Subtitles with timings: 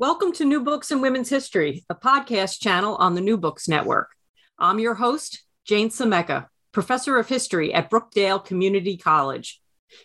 [0.00, 4.10] Welcome to New Books in Women's History, a podcast channel on the New Books Network.
[4.56, 9.60] I'm your host, Jane Sameka, professor of history at Brookdale Community College.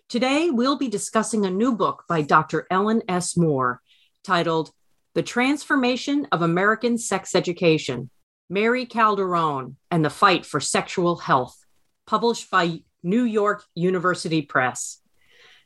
[0.09, 2.65] Today, we'll be discussing a new book by Dr.
[2.71, 3.37] Ellen S.
[3.37, 3.83] More
[4.23, 4.71] titled
[5.13, 8.09] The Transformation of American Sex Education
[8.49, 11.55] Mary Calderone and the Fight for Sexual Health,
[12.07, 15.01] published by New York University Press.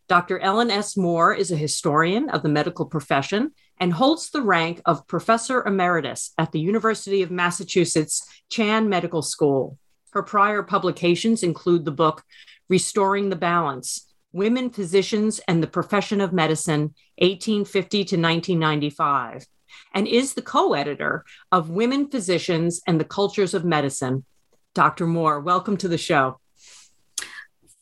[0.09, 0.37] Dr.
[0.37, 0.97] Ellen S.
[0.97, 6.33] More is a historian of the medical profession and holds the rank of Professor Emeritus
[6.37, 9.77] at the University of Massachusetts Chan Medical School.
[10.11, 12.23] Her prior publications include the book
[12.69, 19.45] Restoring the Balance Women Physicians and the Profession of Medicine, 1850 to 1995,
[19.93, 24.25] and is the co editor of Women Physicians and the Cultures of Medicine.
[24.75, 25.07] Dr.
[25.07, 26.39] More, welcome to the show.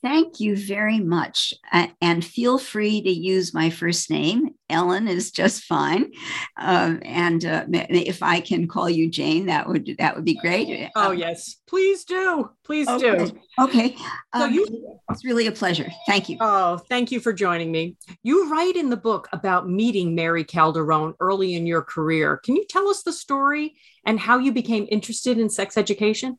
[0.06, 1.52] Thank you very much.
[2.00, 4.50] And feel free to use my first name.
[4.70, 6.12] Ellen is just fine.
[6.58, 10.92] Um, and uh, if I can call you Jane, that would that would be great.
[10.96, 12.52] Oh um, yes, please do.
[12.64, 13.26] Please okay.
[13.26, 13.40] do.
[13.60, 13.96] Okay.
[14.34, 15.92] Um, so you, it's really a pleasure.
[16.06, 16.38] Thank you.
[16.40, 17.98] Oh, thank you for joining me.
[18.22, 22.38] You write in the book about meeting Mary Calderone early in your career.
[22.38, 26.38] Can you tell us the story and how you became interested in sex education?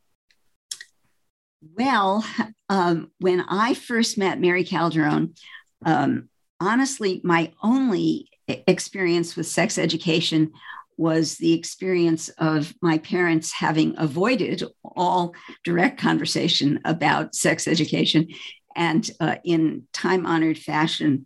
[1.75, 2.23] Well,
[2.69, 5.37] um, when I first met Mary Calderone,
[5.85, 6.29] um,
[6.59, 10.51] honestly, my only experience with sex education
[10.97, 15.33] was the experience of my parents having avoided all
[15.63, 18.27] direct conversation about sex education
[18.75, 21.25] and uh, in time honored fashion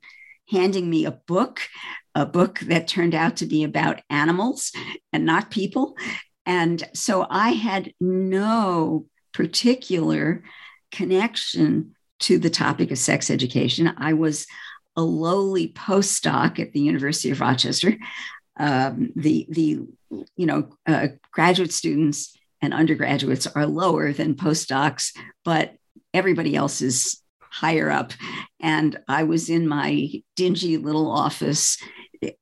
[0.50, 1.62] handing me a book,
[2.16, 4.72] a book that turned out to be about animals
[5.14, 5.96] and not people.
[6.46, 10.44] And so I had no particular
[10.92, 13.94] connection to the topic of sex education.
[13.98, 14.46] I was
[14.96, 17.96] a lowly postdoc at the University of Rochester.
[18.60, 19.80] Um, the the
[20.36, 25.76] you know uh, graduate students and undergraduates are lower than postdocs, but
[26.14, 28.14] everybody else is higher up.
[28.60, 31.78] And I was in my dingy little office,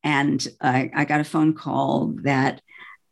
[0.04, 2.62] and I, I got a phone call that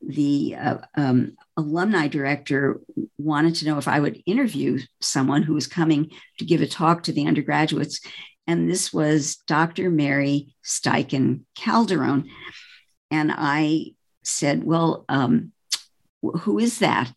[0.01, 2.79] the uh, um, alumni director
[3.17, 7.03] wanted to know if I would interview someone who was coming to give a talk
[7.03, 7.99] to the undergraduates.
[8.45, 9.89] And this was Dr.
[9.89, 12.29] Mary Steichen Calderone.
[13.11, 15.51] And I said, Well, um,
[16.21, 17.11] who is that?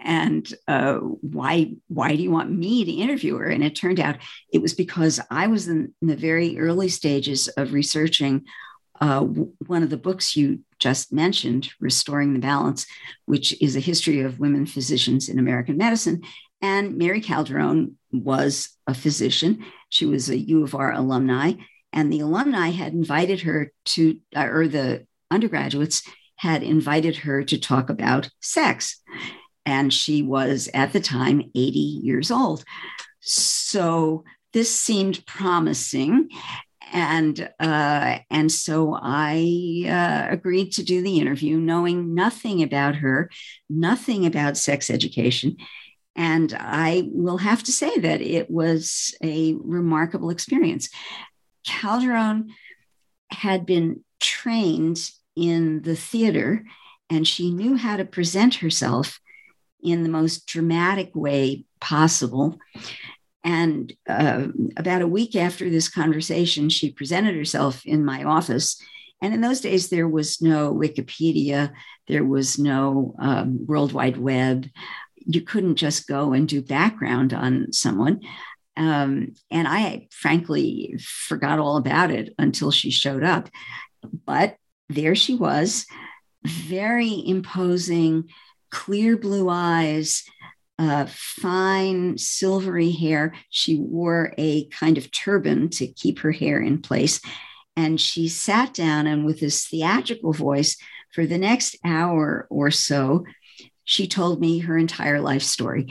[0.00, 3.48] And uh, why why do you want me to interview her?
[3.48, 4.16] And it turned out
[4.52, 8.44] it was because I was in, in the very early stages of researching
[9.00, 12.86] uh, one of the books you just mentioned, Restoring the Balance,
[13.26, 16.22] which is a history of women physicians in American medicine.
[16.60, 19.64] And Mary Calderone was a physician.
[19.88, 21.52] She was a U of R alumni.
[21.92, 26.02] And the alumni had invited her to, uh, or the undergraduates
[26.36, 29.02] had invited her to talk about sex.
[29.66, 32.64] And she was at the time 80 years old.
[33.20, 36.30] So this seemed promising
[36.92, 43.30] and uh, and so I uh, agreed to do the interview, knowing nothing about her,
[43.68, 45.56] nothing about sex education,
[46.16, 50.88] and I will have to say that it was a remarkable experience.
[51.66, 52.50] Calderone
[53.30, 56.64] had been trained in the theater,
[57.10, 59.20] and she knew how to present herself
[59.82, 62.58] in the most dramatic way possible.
[63.44, 68.80] And uh, about a week after this conversation, she presented herself in my office.
[69.22, 71.72] And in those days, there was no Wikipedia,
[72.06, 74.66] there was no um, World Wide Web.
[75.16, 78.20] You couldn't just go and do background on someone.
[78.76, 83.50] Um, and I frankly forgot all about it until she showed up.
[84.24, 84.56] But
[84.88, 85.84] there she was,
[86.44, 88.28] very imposing,
[88.70, 90.24] clear blue eyes,
[90.78, 93.34] uh, fine silvery hair.
[93.50, 97.20] She wore a kind of turban to keep her hair in place.
[97.76, 100.76] And she sat down and, with this theatrical voice,
[101.12, 103.24] for the next hour or so,
[103.84, 105.86] she told me her entire life story.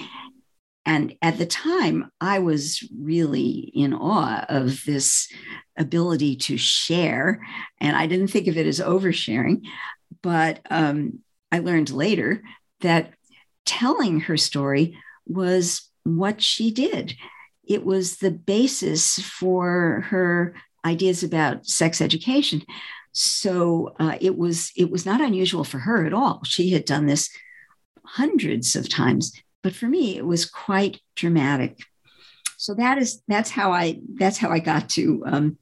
[0.86, 5.28] And at the time, I was really in awe of this
[5.78, 7.46] ability to share.
[7.82, 9.66] And I didn't think of it as oversharing.
[10.22, 11.20] But um,
[11.52, 12.42] I learned later
[12.82, 13.14] that
[13.68, 14.98] telling her story
[15.28, 17.16] was what she did.
[17.64, 20.56] It was the basis for her
[20.86, 22.64] ideas about sex education.
[23.12, 26.42] So uh, it was it was not unusual for her at all.
[26.46, 27.30] She had done this
[28.06, 29.34] hundreds of times,
[29.64, 31.80] but for me, it was quite dramatic.
[32.58, 35.58] So that is that's how I that's how I got to um,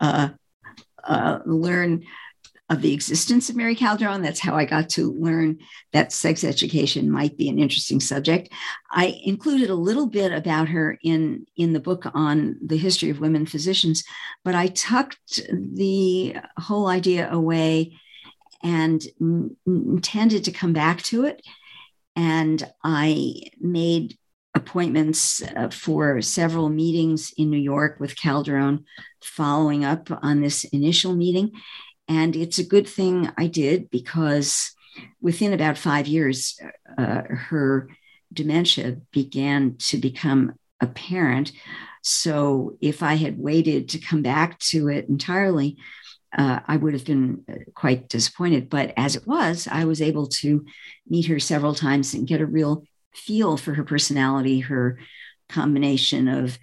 [0.00, 0.30] uh,
[1.04, 2.04] uh, learn
[2.70, 4.22] of the existence of Mary Calderone.
[4.22, 5.58] That's how I got to learn
[5.92, 8.50] that sex education might be an interesting subject.
[8.90, 13.20] I included a little bit about her in, in the book on the history of
[13.20, 14.02] women physicians,
[14.44, 17.98] but I tucked the whole idea away
[18.62, 19.04] and
[19.66, 21.42] intended to come back to it.
[22.16, 24.16] And I made
[24.54, 28.84] appointments uh, for several meetings in New York with Calderone,
[29.20, 31.50] following up on this initial meeting.
[32.08, 34.72] And it's a good thing I did because
[35.20, 36.58] within about five years,
[36.98, 37.88] uh, her
[38.32, 41.52] dementia began to become apparent.
[42.02, 45.76] So if I had waited to come back to it entirely,
[46.36, 48.68] uh, I would have been uh, quite disappointed.
[48.68, 50.64] But as it was, I was able to
[51.08, 52.84] meet her several times and get a real
[53.14, 54.98] feel for her personality, her
[55.48, 56.58] combination of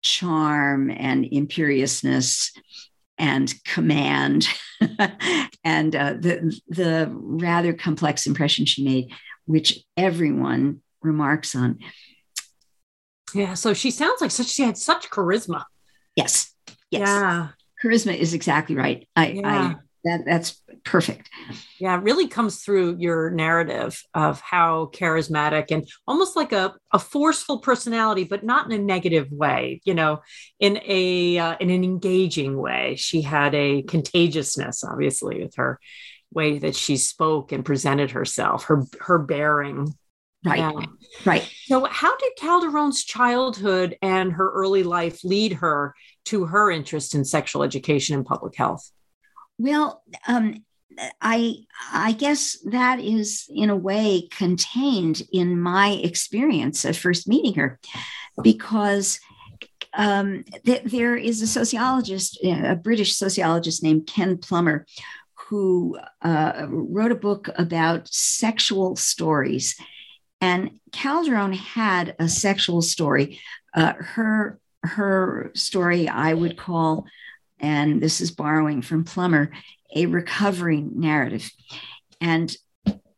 [0.00, 2.52] charm and imperiousness
[3.22, 4.48] and command
[5.64, 9.12] and uh, the, the rather complex impression she made,
[9.46, 11.78] which everyone remarks on.
[13.32, 15.64] Yeah, so she sounds like such she had such charisma.
[16.16, 16.52] Yes.
[16.90, 17.08] Yes.
[17.08, 17.48] Yeah.
[17.82, 19.08] Charisma is exactly right.
[19.14, 19.48] I, yeah.
[19.48, 19.74] I
[20.04, 21.30] that that's perfect
[21.78, 26.98] yeah it really comes through your narrative of how charismatic and almost like a, a
[26.98, 30.20] forceful personality but not in a negative way you know
[30.58, 35.78] in a uh, in an engaging way she had a contagiousness obviously with her
[36.32, 39.92] way that she spoke and presented herself her her bearing
[40.44, 40.58] Right.
[40.58, 40.86] Yeah.
[41.24, 41.48] Right.
[41.66, 45.94] So, how did Calderone's childhood and her early life lead her
[46.24, 48.90] to her interest in sexual education and public health?
[49.62, 50.64] Well, um,
[51.20, 51.58] I
[51.92, 57.78] I guess that is in a way contained in my experience of first meeting her,
[58.42, 59.20] because
[59.94, 64.84] um, th- there is a sociologist, a British sociologist named Ken Plummer,
[65.46, 69.76] who uh, wrote a book about sexual stories,
[70.40, 73.38] and Calderone had a sexual story.
[73.76, 77.06] Uh, her her story I would call
[77.62, 79.50] and this is borrowing from Plummer,
[79.94, 81.50] a recovery narrative.
[82.20, 82.54] And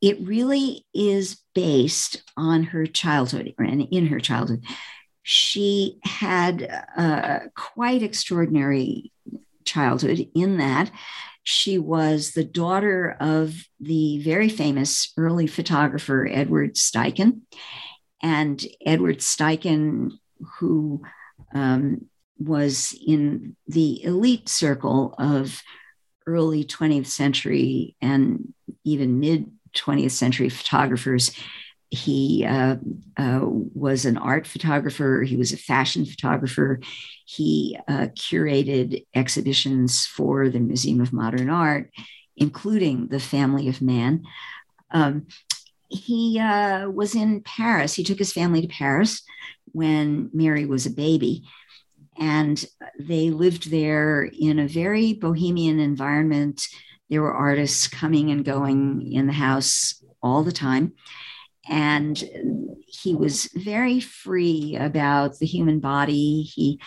[0.00, 4.62] it really is based on her childhood and in her childhood.
[5.22, 9.10] She had a quite extraordinary
[9.64, 10.90] childhood in that
[11.44, 17.42] she was the daughter of the very famous early photographer Edward Steichen.
[18.22, 20.12] And Edward Steichen,
[20.58, 21.02] who
[21.54, 22.06] um,
[22.38, 25.62] was in the elite circle of
[26.26, 28.52] early 20th century and
[28.84, 31.32] even mid 20th century photographers.
[31.90, 32.76] He uh,
[33.16, 36.80] uh, was an art photographer, he was a fashion photographer.
[37.26, 41.90] He uh, curated exhibitions for the Museum of Modern Art,
[42.36, 44.24] including The Family of Man.
[44.90, 45.26] Um,
[45.88, 47.94] he uh, was in Paris.
[47.94, 49.22] He took his family to Paris
[49.72, 51.44] when Mary was a baby
[52.18, 52.64] and
[52.98, 56.66] they lived there in a very bohemian environment.
[57.10, 60.92] There were artists coming and going in the house all the time.
[61.68, 62.22] And
[62.86, 66.42] he was very free about the human body.
[66.42, 66.80] He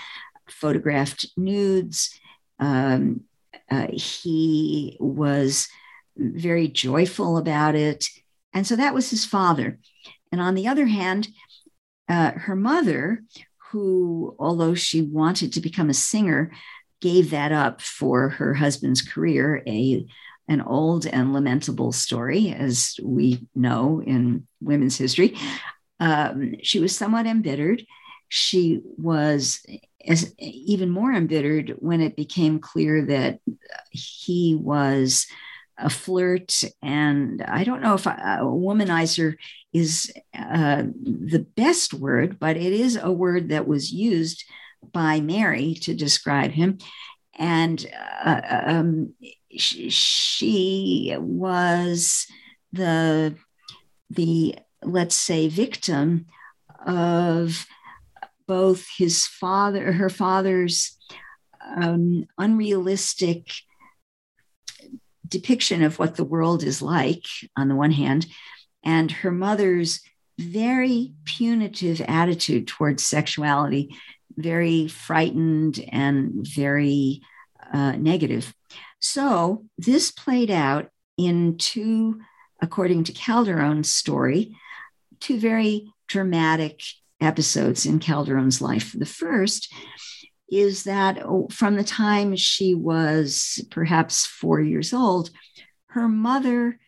[0.49, 2.19] photographed nudes.
[2.59, 3.21] Um,
[3.69, 5.67] uh, he was
[6.15, 8.07] very joyful about it.
[8.53, 9.79] And so that was his father.
[10.31, 11.27] And on the other hand,
[12.09, 13.23] uh, her mother
[13.71, 16.51] who, although she wanted to become a singer,
[17.01, 20.05] gave that up for her husband's career, a
[20.49, 25.35] an old and lamentable story, as we know in women's history.
[25.99, 27.83] Um, she was somewhat embittered,
[28.29, 29.65] she was
[30.05, 33.39] as even more embittered when it became clear that
[33.91, 35.27] he was
[35.77, 39.35] a flirt and i don't know if a, womanizer
[39.73, 44.43] is uh, the best word but it is a word that was used
[44.91, 46.77] by mary to describe him.
[47.37, 47.85] And
[48.23, 49.13] uh, um,
[49.55, 52.25] she, she was
[52.73, 53.35] the
[54.09, 56.25] the let's say victim
[56.85, 57.65] of
[58.47, 60.97] both his father her father's
[61.75, 63.47] um, unrealistic
[65.27, 68.27] depiction of what the world is like on the one hand
[68.83, 70.01] and her mother's
[70.39, 73.95] very punitive attitude towards sexuality
[74.35, 77.21] very frightened and very
[77.73, 78.53] uh, negative
[78.99, 82.19] so this played out in two
[82.61, 84.55] according to calderone's story
[85.19, 86.81] two very dramatic
[87.19, 88.93] episodes in Calderone's life.
[88.97, 89.73] The first
[90.49, 95.29] is that oh, from the time she was perhaps four years old,
[95.87, 96.79] her mother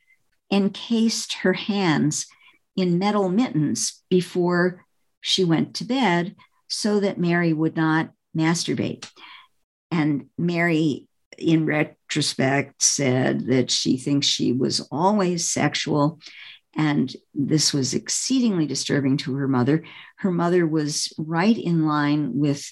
[0.51, 2.27] encased her hands
[2.75, 4.85] in metal mittens before
[5.21, 6.35] she went to bed
[6.67, 9.09] so that Mary would not masturbate.
[9.91, 16.19] And Mary, in retrospect, said that she thinks she was always sexual
[16.75, 19.83] and this was exceedingly disturbing to her mother.
[20.17, 22.71] Her mother was right in line with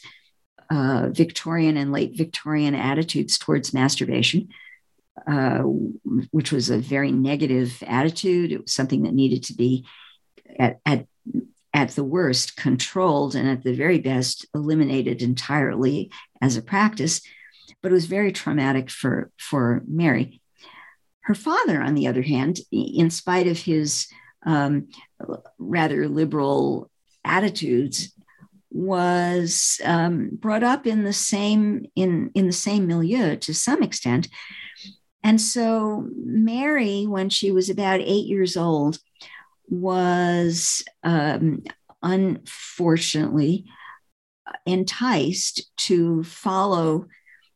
[0.70, 4.50] uh, Victorian and late Victorian attitudes towards masturbation,
[5.26, 5.60] uh,
[6.32, 8.52] which was a very negative attitude.
[8.52, 9.86] It was something that needed to be,
[10.60, 11.08] at, at,
[11.74, 17.22] at the worst, controlled and at the very best, eliminated entirely as a practice.
[17.82, 20.42] But it was very traumatic for, for Mary.
[21.22, 24.08] Her father, on the other hand, in spite of his
[24.46, 24.88] um,
[25.58, 26.90] rather liberal
[27.26, 28.14] attitudes,
[28.78, 34.28] was um, brought up in the same in in the same milieu to some extent,
[35.24, 39.00] and so Mary, when she was about eight years old,
[39.68, 41.64] was um,
[42.04, 43.66] unfortunately
[44.68, 47.08] enticed to follow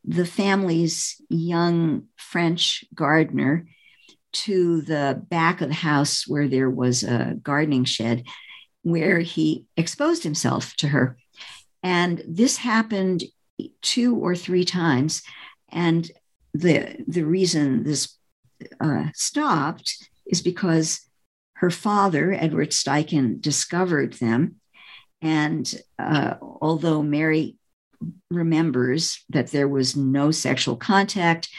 [0.03, 3.67] the family's young French gardener
[4.31, 8.23] to the back of the house where there was a gardening shed
[8.83, 11.17] where he exposed himself to her.
[11.83, 13.23] And this happened
[13.81, 15.23] two or three times.
[15.69, 16.09] And
[16.53, 18.17] the, the reason this
[18.79, 21.01] uh, stopped is because
[21.53, 24.55] her father, Edward Steichen, discovered them.
[25.21, 27.55] And uh, although Mary
[28.29, 31.49] remembers that there was no sexual contact.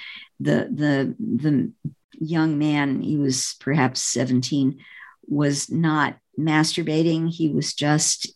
[0.41, 1.73] The, the, the
[2.19, 4.81] young man, he was perhaps 17,
[5.26, 7.30] was not masturbating.
[7.30, 8.32] He was just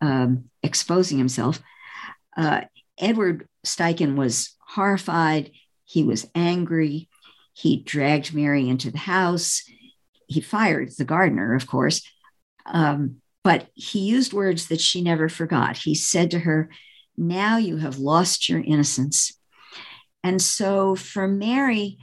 [0.00, 1.60] um, exposing himself.
[2.36, 2.62] Uh,
[2.98, 5.50] Edward Steichen was horrified.
[5.84, 7.08] He was angry.
[7.52, 9.62] He dragged Mary into the house.
[10.26, 12.02] He fired the gardener, of course.
[12.66, 15.76] Um, but he used words that she never forgot.
[15.76, 16.70] He said to her,
[17.16, 19.38] now you have lost your innocence.
[20.24, 21.98] And so for Mary,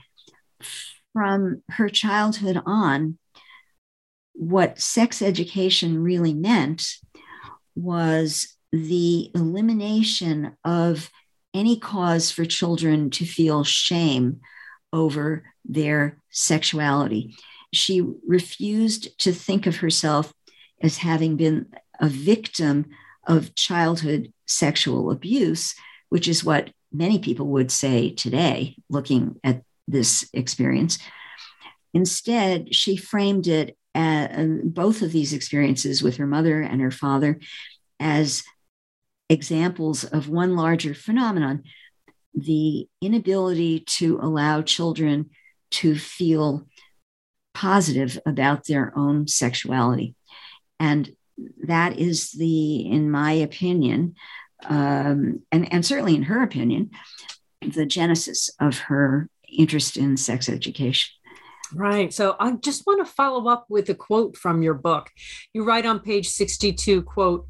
[1.12, 3.18] from her childhood on,
[4.32, 6.86] what sex education really meant
[7.74, 11.10] was the elimination of
[11.52, 14.40] any cause for children to feel shame
[14.92, 17.34] over their sexuality.
[17.72, 20.32] She refused to think of herself
[20.82, 21.66] as having been
[22.00, 22.86] a victim
[23.26, 25.74] of childhood sexual abuse,
[26.08, 30.98] which is what many people would say today, looking at this experience.
[31.92, 37.40] Instead, she framed it, uh, both of these experiences with her mother and her father,
[37.98, 38.44] as
[39.28, 41.62] examples of one larger phenomenon
[42.34, 45.30] the inability to allow children
[45.70, 46.66] to feel
[47.54, 50.14] positive about their own sexuality.
[50.78, 51.14] And
[51.64, 54.14] that is the, in my opinion,
[54.64, 56.90] um, and, and certainly in her opinion,
[57.60, 61.10] the genesis of her interest in sex education.
[61.74, 62.12] Right.
[62.12, 65.10] So I just want to follow up with a quote from your book.
[65.52, 67.46] You write on page 62, quote,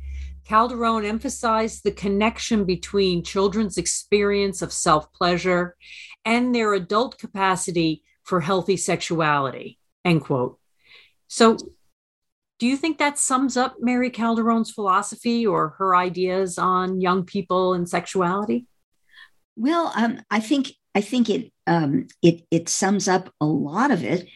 [0.47, 5.77] Calderone emphasized the connection between children's experience of self pleasure
[6.25, 10.59] and their adult capacity for healthy sexuality, end quote.
[11.29, 11.57] So
[12.59, 17.73] do you think that sums up Mary Calderone's philosophy or her ideas on young people
[17.73, 18.67] and sexuality?
[19.57, 24.05] Well, um, I think I think it um, it it sums up a lot of
[24.05, 24.29] it.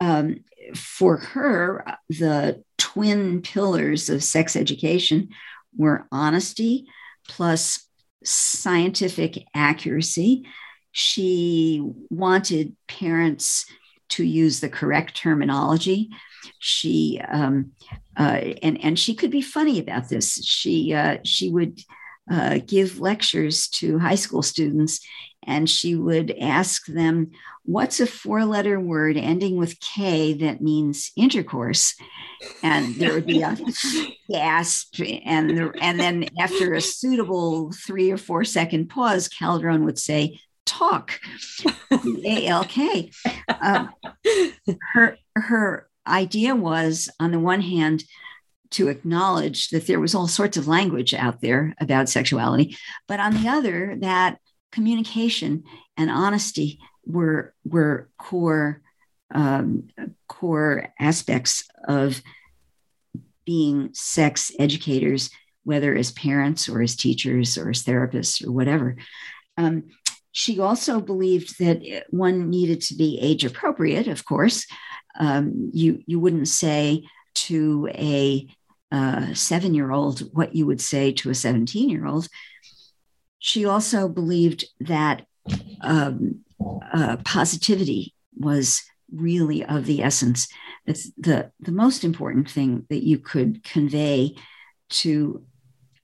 [0.00, 5.28] Um, for her, the twin pillars of sex education
[5.76, 6.86] were honesty
[7.28, 7.86] plus
[8.24, 10.44] scientific accuracy.
[10.92, 13.66] She wanted parents
[14.10, 16.10] to use the correct terminology.
[16.58, 17.72] She um,
[18.18, 20.44] uh, and and she could be funny about this.
[20.44, 21.80] She uh, she would
[22.32, 25.00] uh, give lectures to high school students,
[25.46, 27.32] and she would ask them,
[27.64, 31.94] "What's a four-letter word ending with K that means intercourse?"
[32.62, 33.56] And there would be a
[34.30, 39.98] gasp, and the, and then after a suitable three or four second pause, Calderone would
[39.98, 41.20] say, "Talk."
[42.24, 43.10] A L K.
[43.60, 43.90] Um,
[44.94, 48.04] her her idea was, on the one hand,
[48.72, 52.76] to acknowledge that there was all sorts of language out there about sexuality,
[53.08, 54.38] but on the other, that
[54.70, 55.64] communication
[55.96, 58.82] and honesty were were core
[59.34, 59.88] um,
[60.28, 62.22] core aspects of
[63.44, 65.30] being sex educators,
[65.64, 68.96] whether as parents or as teachers or as therapists or whatever.
[69.56, 69.84] Um,
[70.32, 74.66] she also believed that one needed to be age appropriate, of course.
[75.18, 78.48] Um, you, you wouldn't say to a
[78.92, 82.28] uh, seven year old what you would say to a 17 year old.
[83.38, 85.26] She also believed that
[85.80, 86.40] um,
[86.92, 90.46] uh, positivity was really of the essence.
[90.86, 94.36] It's the, the most important thing that you could convey
[94.90, 95.42] to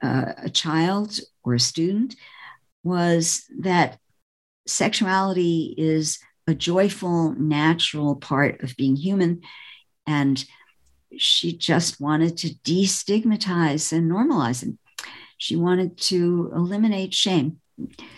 [0.02, 2.16] uh, a child or a student
[2.82, 3.98] was that
[4.66, 9.42] sexuality is a joyful, natural part of being human.
[10.06, 10.42] And
[11.16, 14.74] she just wanted to destigmatize and normalize it.
[15.38, 17.60] She wanted to eliminate shame.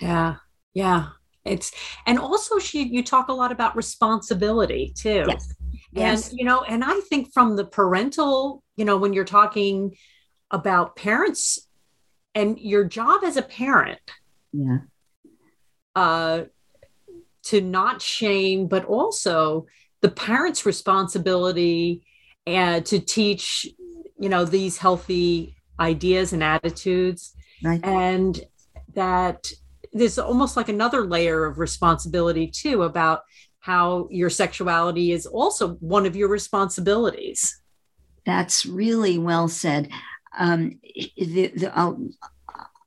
[0.00, 0.36] Yeah.
[0.74, 1.08] Yeah.
[1.44, 1.72] It's
[2.06, 5.24] and also she you talk a lot about responsibility too.
[5.28, 5.54] Yes.
[5.92, 6.30] Yes.
[6.30, 9.96] And you know, and I think from the parental, you know, when you're talking
[10.50, 11.66] about parents
[12.34, 14.00] and your job as a parent.
[14.52, 14.78] Yeah.
[15.94, 16.44] Uh
[17.42, 19.66] to not shame, but also
[20.02, 22.04] the parent's responsibility
[22.50, 23.66] and to teach,
[24.18, 27.34] you know, these healthy ideas and attitudes.
[27.62, 27.84] Right.
[27.84, 28.40] And
[28.94, 29.50] that
[29.92, 33.22] there's almost like another layer of responsibility too about
[33.60, 37.60] how your sexuality is also one of your responsibilities.
[38.24, 39.90] That's really well said.
[40.38, 40.80] Um,
[41.16, 42.08] the, the, I'll,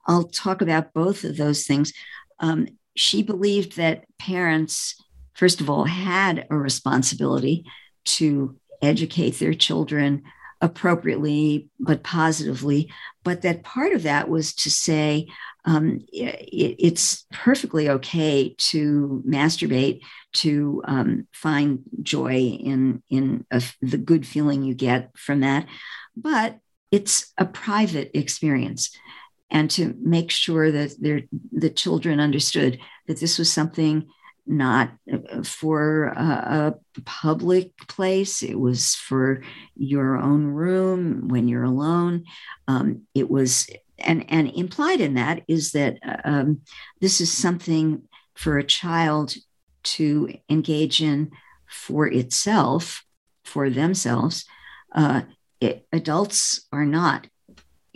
[0.08, 1.94] I'll talk about both of those things.
[2.40, 4.96] Um, she believed that parents,
[5.34, 7.66] first of all, had a responsibility
[8.06, 10.24] to educate their children
[10.62, 12.92] appropriately but positively,
[13.24, 15.28] but that part of that was to say
[15.66, 20.02] um, it, it's perfectly okay to masturbate,
[20.34, 25.66] to um, find joy in in a, the good feeling you get from that,
[26.16, 26.60] but
[26.92, 28.96] it's a private experience.
[29.50, 31.00] And to make sure that
[31.52, 34.08] the children understood that this was something
[34.46, 36.76] not uh, for a,
[37.06, 38.44] public place.
[38.44, 39.42] It was for
[39.76, 42.26] your own room when you're alone.
[42.68, 46.62] Um, it was, and, and implied in that is that um,
[47.02, 48.04] this is something
[48.36, 49.36] for a child
[49.84, 51.32] to engage in
[51.68, 53.04] for itself,
[53.44, 54.46] for themselves.
[54.94, 55.22] Uh,
[55.60, 57.28] it, adults are not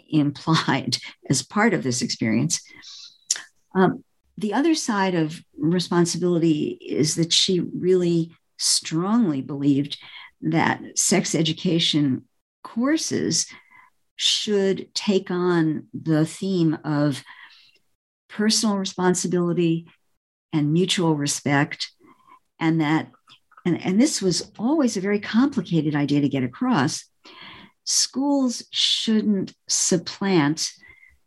[0.10, 0.97] implied
[1.29, 2.62] as part of this experience.
[3.75, 4.03] Um,
[4.38, 9.97] the other side of responsibility is that she really strongly believed
[10.41, 12.23] that sex education
[12.63, 13.47] courses
[14.15, 17.23] should take on the theme of
[18.30, 19.88] personal responsibility
[20.54, 21.91] and mutual respect
[22.60, 23.12] and that
[23.65, 27.04] and, and this was always a very complicated idea to get across.
[27.84, 30.71] Schools shouldn't supplant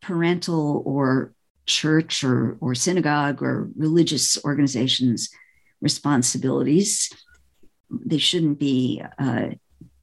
[0.01, 1.35] parental or
[1.71, 5.31] church or, or synagogue or religious organizations'
[5.81, 7.11] responsibilities.
[7.91, 9.51] They shouldn't be uh,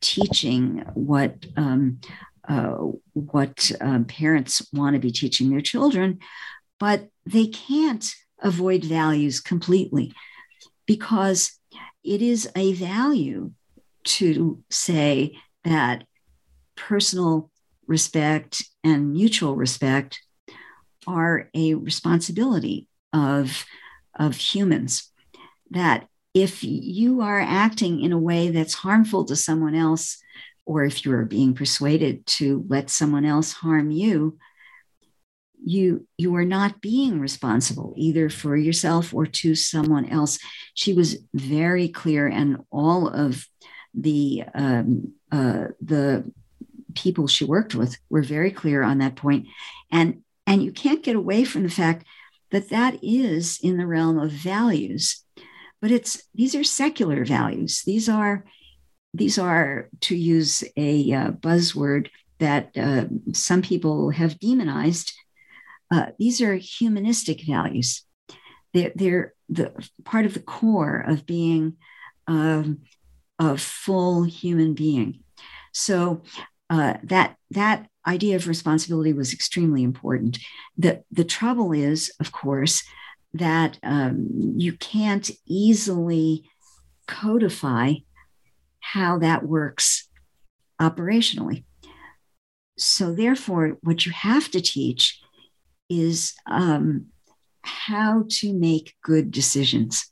[0.02, 2.00] teaching what um,
[2.48, 2.78] uh,
[3.14, 6.20] what um, parents want to be teaching their children,
[6.80, 8.10] but they can't
[8.42, 10.14] avoid values completely
[10.86, 11.60] because
[12.04, 13.52] it is a value
[14.04, 16.06] to say that
[16.76, 17.52] personal
[17.88, 20.22] respect and mutual respect
[21.08, 23.66] are a responsibility of,
[24.20, 25.12] of humans.
[25.72, 30.18] That if you are acting in a way that's harmful to someone else,
[30.66, 34.38] or if you are being persuaded to let someone else harm you,
[35.66, 40.38] you you are not being responsible either for yourself or to someone else.
[40.76, 43.48] She was very clear, and all of
[43.94, 46.32] the um, uh, the
[46.94, 49.48] people she worked with were very clear on that point.
[49.92, 52.08] And, and you can't get away from the fact
[52.52, 55.24] that that is in the realm of values.
[55.82, 57.84] But it's these are secular values.
[57.86, 58.46] These are
[59.14, 65.14] these are to use a uh, buzzword that uh, some people have demonized.
[65.92, 68.04] Uh, these are humanistic values.
[68.74, 69.72] They're, they're the
[70.04, 71.78] part of the core of being
[72.28, 72.82] um,
[73.40, 75.24] a full human being.
[75.74, 76.24] So
[76.70, 80.40] uh, that that idea of responsibility was extremely important.
[80.78, 82.84] The the trouble is, of course,
[83.34, 86.50] that um, you can't easily
[87.08, 87.94] codify
[88.80, 90.08] how that works
[90.82, 91.66] operationally.
[92.78, 95.20] So, therefore, what you have to teach
[95.90, 97.08] is um,
[97.62, 100.12] how to make good decisions.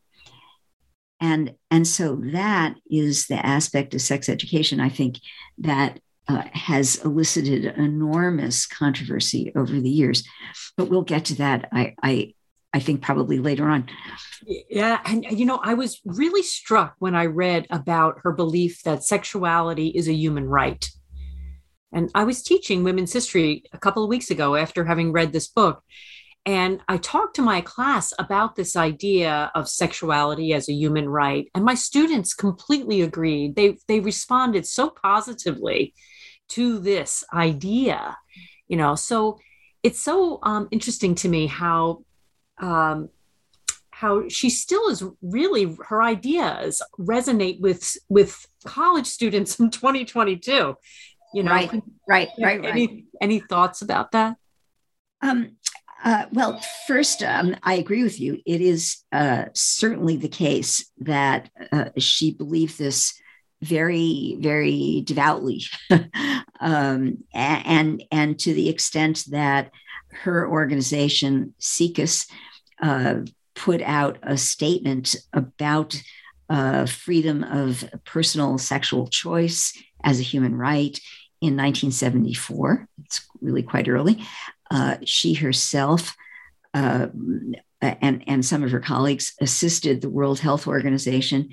[1.22, 5.20] And, and so that is the aspect of sex education, I think,
[5.60, 10.24] that uh, has elicited enormous controversy over the years.
[10.78, 12.34] But we'll get to that, I, I,
[12.74, 13.88] I think, probably later on.
[14.70, 15.00] Yeah.
[15.06, 19.88] And, you know, I was really struck when I read about her belief that sexuality
[19.90, 20.86] is a human right.
[21.94, 25.48] And I was teaching women's history a couple of weeks ago after having read this
[25.48, 25.82] book.
[26.46, 31.50] And I talked to my class about this idea of sexuality as a human right.
[31.56, 33.56] And my students completely agreed.
[33.56, 35.94] They, they responded so positively
[36.50, 38.18] to this idea,
[38.68, 38.96] you know.
[38.96, 39.40] So
[39.84, 42.04] it's so um, interesting to me how
[42.60, 43.10] um,
[43.96, 50.76] how she still is really her ideas resonate with with college students in 2022
[51.34, 51.72] you know right
[52.08, 53.04] right right, any right.
[53.22, 54.36] any thoughts about that
[55.22, 55.56] um
[56.04, 58.40] uh, well, first, um, I agree with you.
[58.46, 63.20] It is uh, certainly the case that uh, she believed this
[63.62, 65.63] very, very devoutly,
[66.60, 69.72] um, and and to the extent that
[70.10, 72.28] her organization, SIECUS,
[72.82, 73.15] uh,
[73.56, 76.02] put out a statement about
[76.50, 81.00] uh, freedom of personal sexual choice as a human right
[81.41, 82.88] in 1974.
[83.04, 84.24] It's really quite early.
[84.70, 86.15] Uh, she herself
[86.74, 87.08] uh,
[87.82, 91.50] and, and some of her colleagues assisted the World Health Organization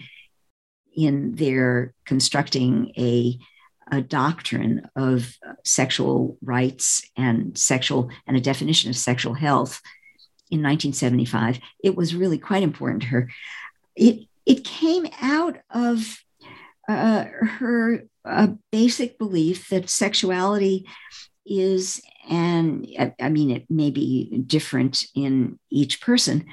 [0.97, 3.39] in their constructing a,
[3.91, 9.81] a doctrine of sexual rights and sexual and a definition of sexual health
[10.51, 11.61] in 1975.
[11.83, 13.31] It was really quite important to her.
[13.97, 16.23] It it came out of
[16.89, 20.87] uh, her uh, basic belief that sexuality
[21.47, 26.47] is, and I, I mean, it may be different in each person,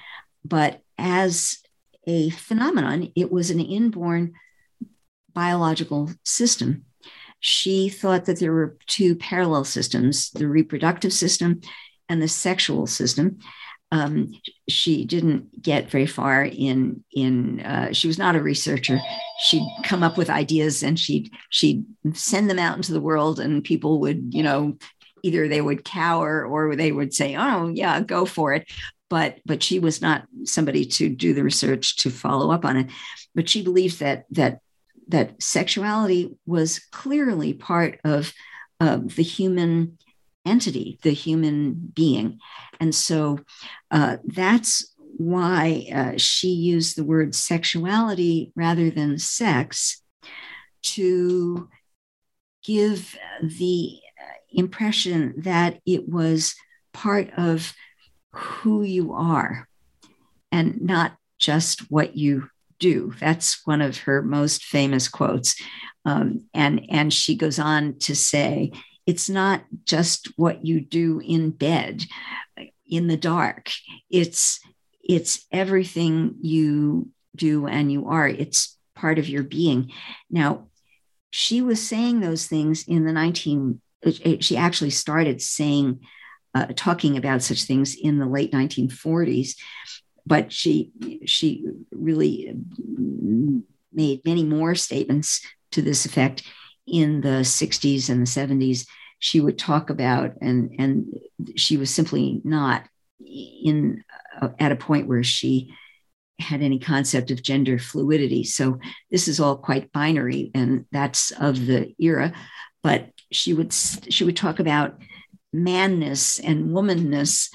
[0.45, 1.59] but as
[2.09, 4.33] a phenomenon, it was an inborn
[5.31, 6.85] biological system.
[7.39, 11.61] She thought that there were two parallel systems the reproductive system
[12.09, 13.37] and the sexual system.
[13.91, 14.33] Um,
[14.67, 18.99] she didn't get very far in in uh, she was not a researcher.
[19.41, 23.63] She'd come up with ideas and she'd she'd send them out into the world and
[23.63, 24.77] people would you know
[25.23, 28.67] either they would cower or they would say oh yeah go for it
[29.09, 32.87] but but she was not somebody to do the research to follow up on it
[33.35, 34.59] but she believed that that
[35.09, 38.31] that sexuality was clearly part of
[38.79, 39.97] uh, the human
[40.45, 42.39] entity, the human being.
[42.79, 43.39] And so
[43.91, 50.01] uh, that's why uh, she used the word sexuality rather than sex
[50.81, 51.69] to
[52.63, 53.99] give the
[54.51, 56.55] impression that it was
[56.93, 57.73] part of
[58.31, 59.67] who you are
[60.51, 63.13] and not just what you do.
[63.19, 65.55] That's one of her most famous quotes.
[66.05, 68.71] Um, and, and she goes on to say,
[69.09, 72.05] it's not just what you do in bed
[72.87, 73.71] in the dark
[74.09, 74.59] it's
[75.01, 79.91] it's everything you do and you are it's part of your being
[80.29, 80.67] now
[81.31, 83.81] she was saying those things in the 19
[84.41, 85.99] she actually started saying
[86.55, 89.55] uh, talking about such things in the late 1940s
[90.25, 90.91] but she
[91.25, 92.53] she really
[93.91, 96.43] made many more statements to this effect
[96.87, 98.85] in the 60s and the 70s
[99.19, 101.13] she would talk about and and
[101.55, 102.83] she was simply not
[103.19, 104.03] in
[104.41, 105.73] uh, at a point where she
[106.39, 108.45] had any concept of gender fluidity.
[108.45, 108.79] So
[109.11, 112.33] this is all quite binary and that's of the era
[112.81, 115.01] but she would she would talk about
[115.53, 117.49] manness and womanness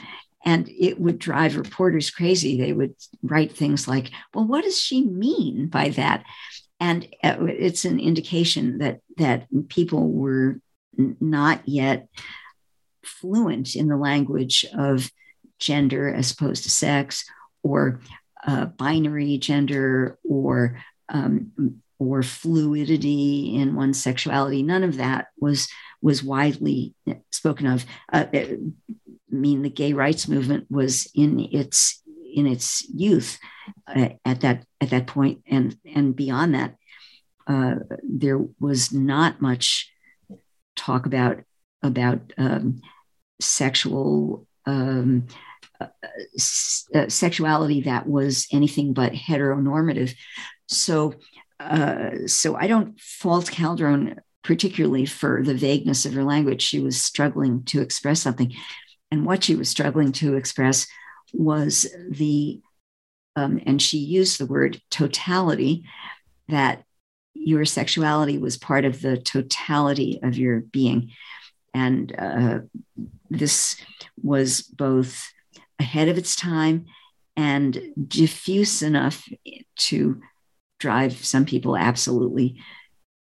[0.45, 5.05] and it would drive reporters crazy they would write things like well what does she
[5.05, 6.25] mean by that
[6.81, 10.61] and uh, it's an indication that that people were
[11.21, 12.09] not yet
[13.05, 15.11] fluent in the language of
[15.59, 17.25] gender as opposed to sex
[17.63, 18.01] or
[18.47, 20.79] uh, binary gender or
[21.09, 24.63] um, or fluidity in one's sexuality.
[24.63, 25.69] None of that was
[26.05, 26.95] was widely
[27.31, 27.87] spoken of.
[28.13, 28.59] Uh, I
[29.31, 32.03] mean, the gay rights movement was in its
[32.35, 33.39] in its youth
[33.89, 36.77] uh, at that at that point, and and beyond that,
[37.47, 39.91] uh, there was not much
[40.77, 41.39] talk about
[41.83, 42.83] about um,
[43.41, 45.27] sexual um,
[45.81, 45.87] uh,
[46.95, 50.15] uh, sexuality that was anything but heteronormative.
[50.69, 51.15] So,
[51.59, 56.63] uh, so I don't fault Calderone particularly for the vagueness of her language.
[56.63, 58.55] She was struggling to express something,
[59.11, 60.87] and what she was struggling to express
[61.33, 62.61] was the,
[63.35, 65.85] um, and she used the word totality,
[66.49, 66.85] that
[67.33, 71.11] your sexuality was part of the totality of your being.
[71.73, 72.61] And uh,
[73.31, 73.77] this
[74.23, 75.33] was both
[75.81, 76.87] ahead of its time
[77.37, 79.29] and diffuse enough
[79.77, 80.21] to
[80.79, 82.63] drive some people absolutely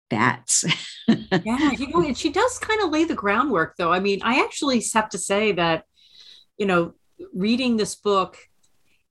[0.08, 0.64] bats.
[1.08, 3.92] yeah, you know, and she does kind of lay the groundwork, though.
[3.92, 5.84] I mean, I actually have to say that,
[6.56, 6.94] you know,
[7.34, 8.36] reading this book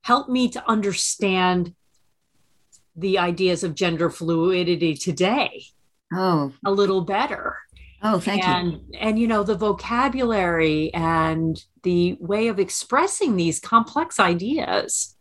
[0.02, 1.74] helped me to understand
[2.96, 5.64] the ideas of gender fluidity today.
[6.12, 7.58] Oh, a little better.
[8.02, 8.80] Oh, thank and, you.
[8.98, 15.16] And, you know, the vocabulary and the way of expressing these complex ideas.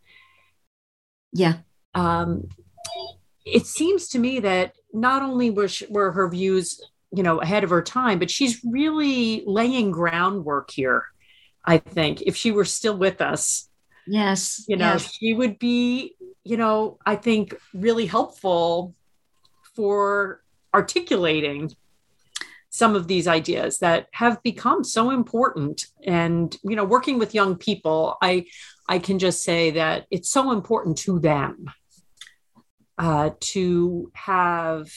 [1.33, 1.57] Yeah.
[1.95, 2.49] Um,
[3.45, 6.81] it seems to me that not only were, she, were her views,
[7.11, 11.05] you know, ahead of her time, but she's really laying groundwork here.
[11.63, 13.69] I think if she were still with us,
[14.05, 15.13] yes, you know, yes.
[15.13, 18.95] she would be, you know, I think really helpful
[19.75, 20.41] for
[20.73, 21.75] articulating
[22.69, 27.55] some of these ideas that have become so important and you know working with young
[27.55, 28.45] people i
[28.87, 31.65] i can just say that it's so important to them
[32.97, 34.89] uh, to have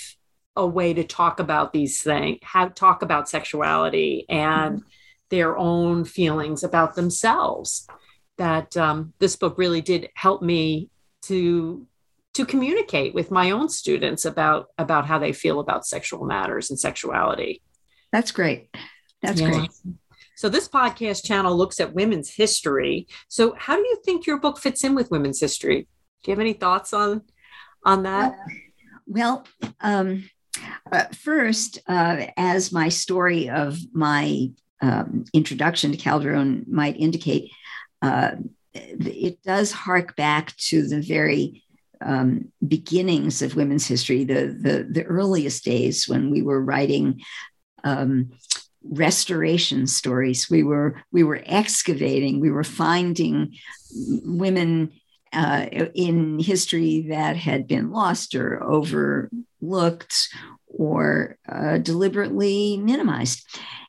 [0.56, 4.88] a way to talk about these things have talk about sexuality and mm-hmm.
[5.30, 7.86] their own feelings about themselves
[8.36, 10.90] that um, this book really did help me
[11.22, 11.86] to
[12.32, 16.78] to communicate with my own students about about how they feel about sexual matters and
[16.78, 17.62] sexuality.
[18.12, 18.74] That's great.
[19.22, 19.50] That's yeah.
[19.50, 19.70] great.
[20.36, 23.06] So this podcast channel looks at women's history.
[23.28, 25.86] So how do you think your book fits in with women's history?
[26.22, 27.22] Do you have any thoughts on
[27.84, 28.36] on that?
[29.06, 29.46] Well,
[29.80, 30.28] um,
[30.90, 37.50] uh, first, uh, as my story of my um, introduction to Calderone might indicate,
[38.02, 38.32] uh,
[38.72, 41.64] it does hark back to the very
[42.00, 47.20] um, beginnings of women's history, the, the, the earliest days when we were writing
[47.84, 48.30] um,
[48.82, 50.48] restoration stories.
[50.50, 52.40] We were we were excavating.
[52.40, 53.56] We were finding
[53.92, 54.92] women
[55.32, 60.28] uh, in history that had been lost or overlooked
[60.66, 63.46] or uh, deliberately minimized.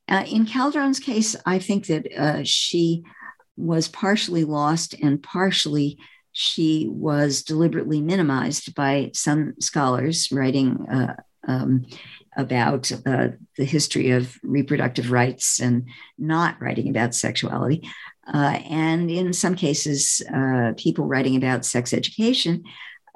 [0.07, 3.03] Uh, in Calderone's case, I think that uh, she
[3.55, 5.97] was partially lost and partially
[6.33, 11.15] she was deliberately minimized by some scholars writing uh,
[11.47, 11.85] um,
[12.37, 17.87] about uh, the history of reproductive rights and not writing about sexuality.
[18.27, 22.63] Uh, and in some cases, uh, people writing about sex education.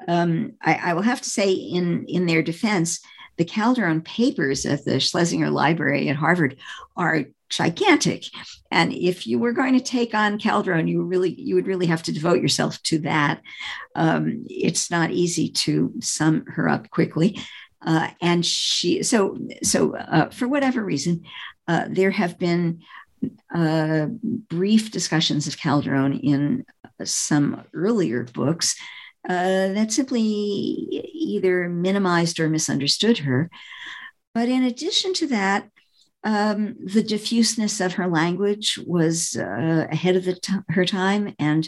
[0.08, 3.00] Um, I, I, will have to say, in, in their defense,
[3.38, 6.58] the Calderone papers at the Schlesinger Library at Harvard
[6.98, 8.26] are gigantic.
[8.72, 12.04] And if you were going to take on Calderone, you really you would really have
[12.04, 13.42] to devote yourself to that.
[13.96, 17.40] Um, it's not easy to sum her up quickly.
[17.82, 21.24] Uh, and she so so uh, for whatever reason,
[21.68, 22.82] uh, there have been
[23.54, 24.08] uh,
[24.50, 26.66] brief discussions of Calderone in
[27.04, 28.76] some earlier books
[29.28, 30.20] uh, that simply
[31.14, 33.50] either minimized or misunderstood her.
[34.34, 35.70] But in addition to that,
[36.24, 41.68] um, the diffuseness of her language was uh, ahead of t- her time and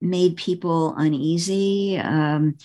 [0.00, 1.98] made people uneasy.
[1.98, 2.56] Um,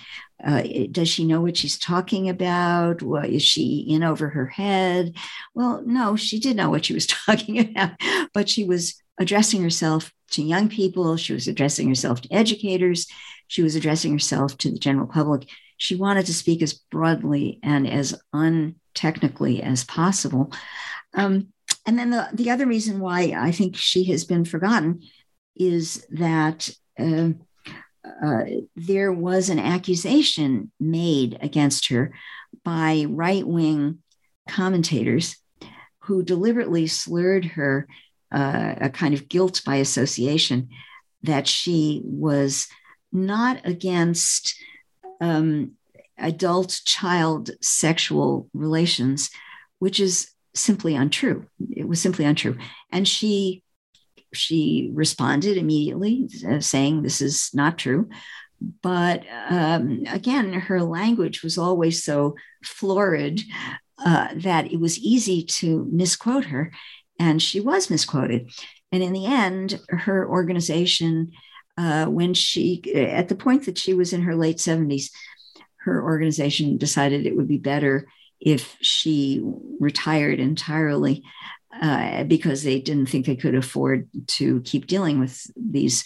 [0.44, 3.02] uh, does she know what she's talking about?
[3.02, 5.16] What, is she in over her head?
[5.54, 7.92] Well, no, she did know what she was talking about,
[8.34, 11.18] but she was addressing herself to young people.
[11.18, 13.08] She was addressing herself to educators.
[13.48, 15.48] She was addressing herself to the general public.
[15.78, 20.52] She wanted to speak as broadly and as untechnically as possible.
[21.14, 21.50] Um,
[21.86, 25.02] and then the, the other reason why I think she has been forgotten
[25.56, 26.70] is that
[27.00, 27.30] uh,
[28.24, 28.44] uh,
[28.76, 32.14] there was an accusation made against her
[32.64, 34.00] by right wing
[34.48, 35.38] commentators
[36.00, 37.88] who deliberately slurred her
[38.32, 40.70] uh, a kind of guilt by association
[41.24, 42.68] that she was
[43.12, 44.56] not against
[45.22, 45.72] um,
[46.18, 49.30] adult child sexual relations,
[49.80, 51.46] which is simply untrue.
[51.72, 52.58] It was simply untrue.
[52.92, 53.64] And she
[54.36, 58.10] she responded immediately, uh, saying this is not true.
[58.82, 63.42] But um, again, her language was always so florid
[63.98, 66.72] uh, that it was easy to misquote her,
[67.20, 68.52] and she was misquoted.
[68.92, 71.32] And in the end, her organization,
[71.78, 75.12] uh, when she, at the point that she was in her late 70s,
[75.78, 78.08] her organization decided it would be better
[78.40, 79.42] if she
[79.80, 81.24] retired entirely
[81.82, 86.06] uh, because they didn't think they could afford to keep dealing with these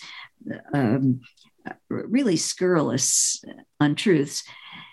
[0.73, 1.21] um,
[1.89, 3.43] really scurrilous
[3.79, 4.43] untruths.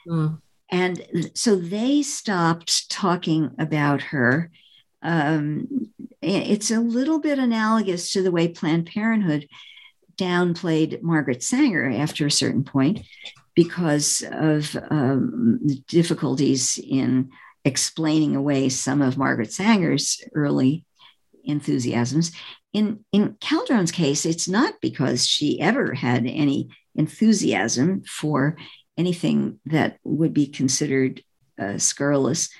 [0.06, 0.40] Mm.
[0.70, 4.50] And so they stopped talking about her.
[5.02, 9.46] Um, it's a little bit analogous to the way Planned Parenthood
[10.16, 13.06] downplayed Margaret Sanger after a certain point
[13.54, 17.30] because of um, difficulties in
[17.66, 20.84] explaining away some of Margaret Sanger's early
[21.44, 22.32] enthusiasms.
[22.72, 28.56] In, in Calderone's case, it's not because she ever had any enthusiasm for
[28.96, 31.22] anything that would be considered
[31.60, 32.50] uh, scurrilous.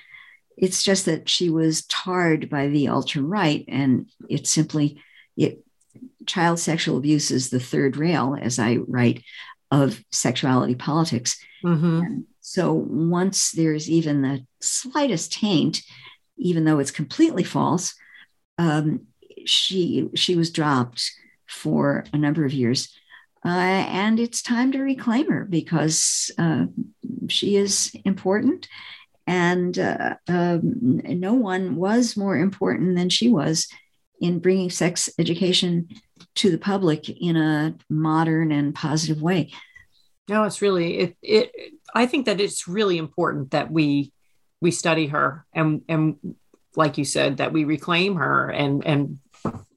[0.57, 5.01] It's just that she was tarred by the ultra right, and it simply,
[5.37, 5.63] it,
[6.25, 9.23] child sexual abuse is the third rail, as I write,
[9.71, 11.39] of sexuality politics.
[11.63, 12.21] Mm-hmm.
[12.41, 15.81] So once there's even the slightest taint,
[16.37, 17.95] even though it's completely false,
[18.57, 19.07] um,
[19.45, 21.11] she she was dropped
[21.47, 22.93] for a number of years,
[23.45, 26.65] uh, and it's time to reclaim her because uh,
[27.29, 28.67] she is important,
[29.25, 33.67] and uh, um, no one was more important than she was
[34.19, 35.87] in bringing sex education
[36.35, 39.51] to the public in a modern and positive way.
[40.27, 41.17] No, it's really it.
[41.21, 41.51] It.
[41.95, 44.11] I think that it's really important that we
[44.61, 46.35] we study her and and
[46.75, 49.19] like you said that we reclaim her and and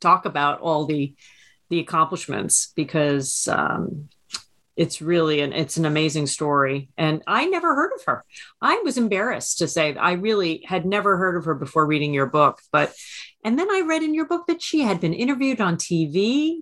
[0.00, 1.14] talk about all the
[1.70, 4.08] the accomplishments because um,
[4.76, 6.90] it's really an it's an amazing story.
[6.96, 8.24] And i never heard of her.
[8.60, 12.26] I was embarrassed to say i really had never heard of her before reading your
[12.26, 12.92] book but
[13.44, 16.60] and then i read in your book that she had been interviewed on tv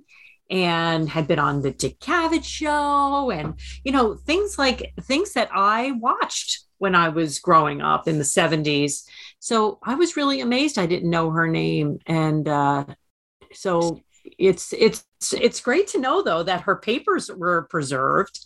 [0.50, 3.54] and had been on the dick cavett show and
[3.84, 8.24] you know things like things that i watched when i was growing up in the
[8.24, 9.04] 70s
[9.38, 11.98] so i was really amazed i didn't know her name.
[12.06, 12.84] And uh,
[13.52, 14.00] so
[14.38, 18.44] it's it's it's great to know though that her papers were preserved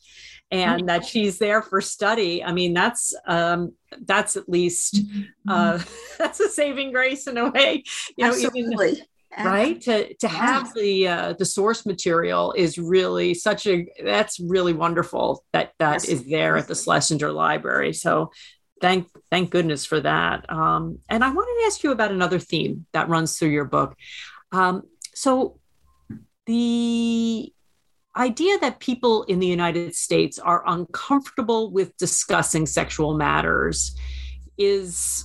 [0.50, 2.44] and that she's there for study.
[2.44, 5.00] I mean that's um that's at least
[5.48, 5.80] uh
[6.18, 7.84] that's a saving grace in a way
[8.16, 8.90] you know Absolutely.
[8.90, 9.04] even
[9.38, 9.80] right?
[9.82, 15.44] To to have the uh, the source material is really such a that's really wonderful
[15.52, 16.04] that that yes.
[16.04, 17.92] is there at the schlesinger library.
[17.92, 18.30] So
[18.80, 20.50] thank thank goodness for that.
[20.50, 23.96] Um, and i wanted to ask you about another theme that runs through your book.
[24.50, 24.82] Um,
[25.14, 25.58] so
[26.46, 27.52] the
[28.16, 33.96] idea that people in the United States are uncomfortable with discussing sexual matters
[34.58, 35.24] is,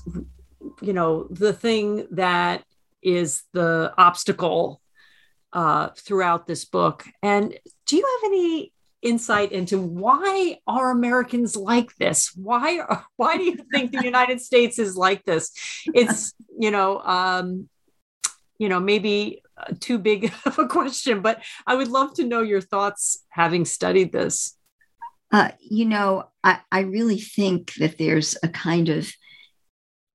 [0.81, 2.63] you know, the thing that
[3.07, 4.81] is the obstacle
[5.53, 7.05] uh, throughout this book.
[7.23, 12.33] And do you have any insight into why are Americans like this?
[12.35, 12.81] Why
[13.15, 15.51] why do you think the United States is like this?
[15.93, 17.69] It's you know um,
[18.59, 19.41] you know maybe
[19.79, 24.11] too big of a question, but I would love to know your thoughts having studied
[24.11, 24.55] this.
[25.31, 29.11] Uh, you know, I, I really think that there's a kind of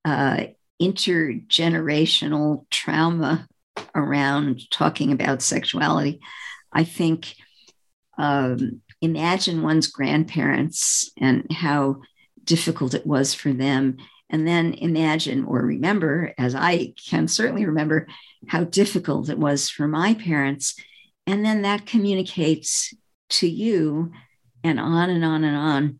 [0.06, 0.44] uh,
[0.82, 3.46] intergenerational trauma
[3.94, 6.20] around talking about sexuality.
[6.72, 7.34] I think
[8.18, 12.02] um, imagine one's grandparents and how
[12.44, 13.98] difficult it was for them.
[14.28, 18.08] And then imagine or remember, as I can certainly remember,
[18.48, 20.74] how difficult it was for my parents.
[21.26, 22.92] And then that communicates
[23.30, 24.12] to you
[24.64, 25.98] and on and on and on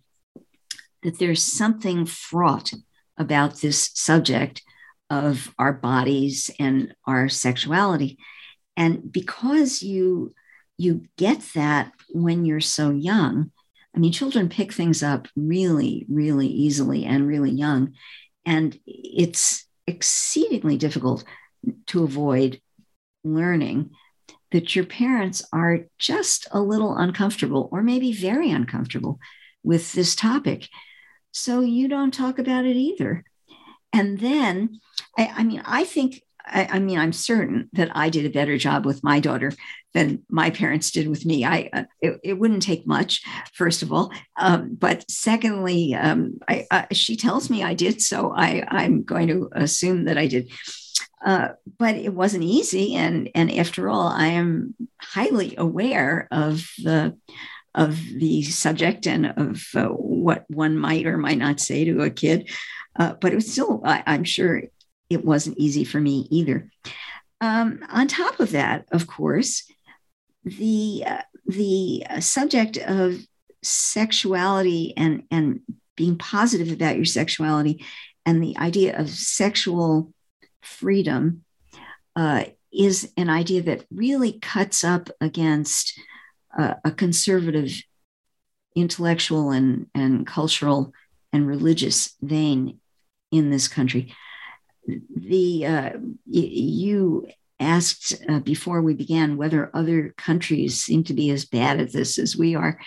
[1.02, 2.72] that there's something fraught
[3.18, 4.62] about this subject
[5.12, 8.18] of our bodies and our sexuality.
[8.78, 10.34] And because you
[10.78, 13.52] you get that when you're so young,
[13.94, 17.92] I mean, children pick things up really, really easily and really young.
[18.46, 21.24] And it's exceedingly difficult
[21.88, 22.60] to avoid
[23.22, 23.90] learning
[24.50, 29.20] that your parents are just a little uncomfortable or maybe very uncomfortable
[29.62, 30.68] with this topic.
[31.32, 33.24] So you don't talk about it either.
[33.92, 34.80] And then,
[35.18, 38.58] I, I mean, I think I, I, mean, I'm certain that I did a better
[38.58, 39.52] job with my daughter
[39.94, 41.44] than my parents did with me.
[41.44, 43.22] I uh, it, it, wouldn't take much,
[43.54, 48.32] first of all, um, but secondly, um, I, uh, she tells me I did, so
[48.34, 50.50] I I'm going to assume that I did.
[51.24, 57.16] Uh, but it wasn't easy, and and after all, I am highly aware of the
[57.74, 62.10] of the subject and of uh, what one might or might not say to a
[62.10, 62.50] kid.
[62.96, 64.62] Uh, but it was still, I, I'm sure,
[65.08, 66.70] it wasn't easy for me either.
[67.40, 69.70] Um, on top of that, of course,
[70.44, 73.18] the uh, the uh, subject of
[73.62, 75.60] sexuality and and
[75.96, 77.84] being positive about your sexuality
[78.24, 80.12] and the idea of sexual
[80.60, 81.44] freedom
[82.16, 85.98] uh, is an idea that really cuts up against
[86.58, 87.82] uh, a conservative
[88.74, 90.92] intellectual and, and cultural
[91.32, 92.78] and religious vein
[93.32, 94.14] in this country
[94.86, 95.90] the uh,
[96.26, 97.26] you
[97.60, 102.18] asked uh, before we began whether other countries seem to be as bad at this
[102.18, 102.78] as we are,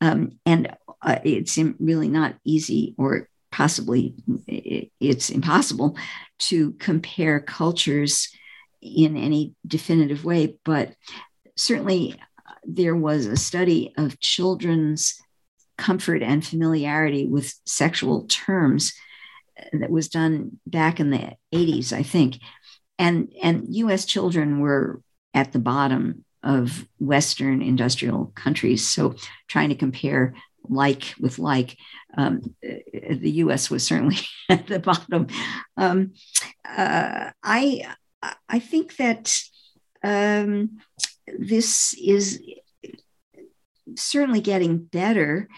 [0.00, 4.14] um, and uh, it's really not easy or possibly
[4.46, 5.96] it's impossible
[6.38, 8.28] to compare cultures
[8.80, 10.56] in any definitive way.
[10.64, 10.94] But
[11.56, 15.20] certainly, uh, there was a study of children's
[15.76, 18.92] comfort and familiarity with sexual terms
[19.72, 22.38] that was done back in the 80s, I think.
[22.98, 25.00] And, and US children were
[25.34, 28.88] at the bottom of Western industrial countries.
[28.88, 29.14] So
[29.48, 30.34] trying to compare
[30.64, 31.76] like with like,
[32.16, 34.16] um, the US was certainly
[34.48, 35.28] at the bottom.
[35.76, 36.12] Um,
[36.64, 37.94] uh, I,
[38.48, 39.34] I think that
[40.02, 40.78] um,
[41.26, 42.42] this is
[43.96, 45.48] certainly getting better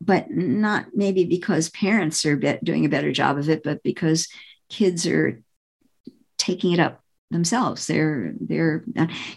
[0.00, 4.28] but not maybe because parents are be- doing a better job of it, but because
[4.68, 5.42] kids are
[6.38, 7.86] taking it up themselves.
[7.86, 8.84] They're they're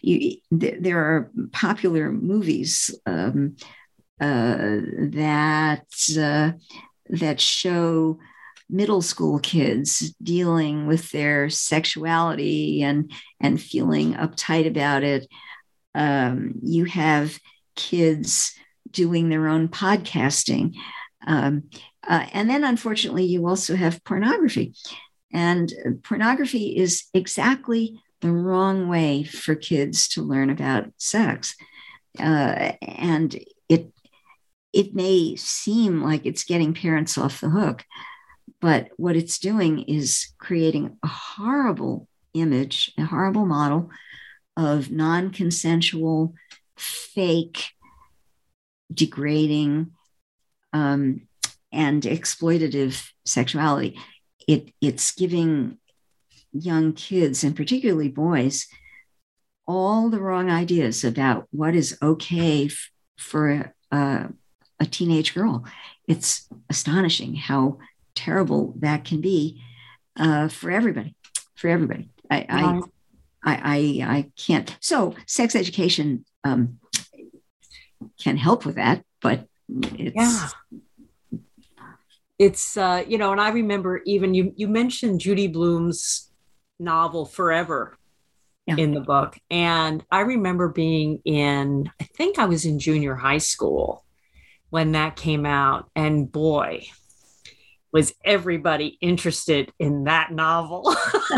[0.02, 3.56] you, there are popular movies um,
[4.22, 4.78] uh,
[5.12, 5.86] that
[6.18, 6.52] uh,
[7.10, 8.20] that show
[8.70, 15.28] middle school kids dealing with their sexuality and and feeling uptight about it.
[15.96, 17.40] Um, you have
[17.76, 18.59] kids
[18.92, 20.76] doing their own podcasting.
[21.26, 21.64] Um,
[22.08, 24.74] uh, and then, unfortunately, you also have pornography.
[25.32, 25.72] And
[26.04, 31.56] pornography is exactly the wrong way for kids to learn about sex.
[32.20, 33.94] Uh, and it,
[34.74, 37.86] it may seem like it's getting parents off the hook,
[38.60, 43.90] but what it's doing is creating a horrible image, a horrible model
[44.58, 46.34] of non consensual,
[46.76, 47.70] fake,
[48.94, 49.92] degrading
[50.74, 51.28] um,
[51.72, 54.00] and exploitative sexuality.
[54.48, 55.78] It, it's giving
[56.52, 58.68] young kids, and particularly boys,
[59.68, 64.30] all the wrong ideas about what is okay f- for a,
[64.80, 65.64] a teenage girl.
[66.08, 67.78] It's astonishing how
[68.16, 69.62] terrible that can be
[70.18, 71.16] uh, for everybody.
[71.56, 72.82] For everybody, I, I,
[73.44, 73.56] I,
[74.04, 74.76] I, I can't.
[74.80, 76.79] So, sex education um,
[78.22, 80.50] can help with that, but it's yeah.
[82.38, 86.32] It's uh, you know, and I remember even you you mentioned Judy Blume's
[86.80, 87.98] novel Forever
[88.70, 88.84] yeah.
[88.84, 89.38] in the book.
[89.50, 94.06] And I remember being in, I think I was in junior high school
[94.70, 95.90] when that came out.
[95.96, 96.86] And boy,
[97.92, 100.96] was everybody interested in that novel.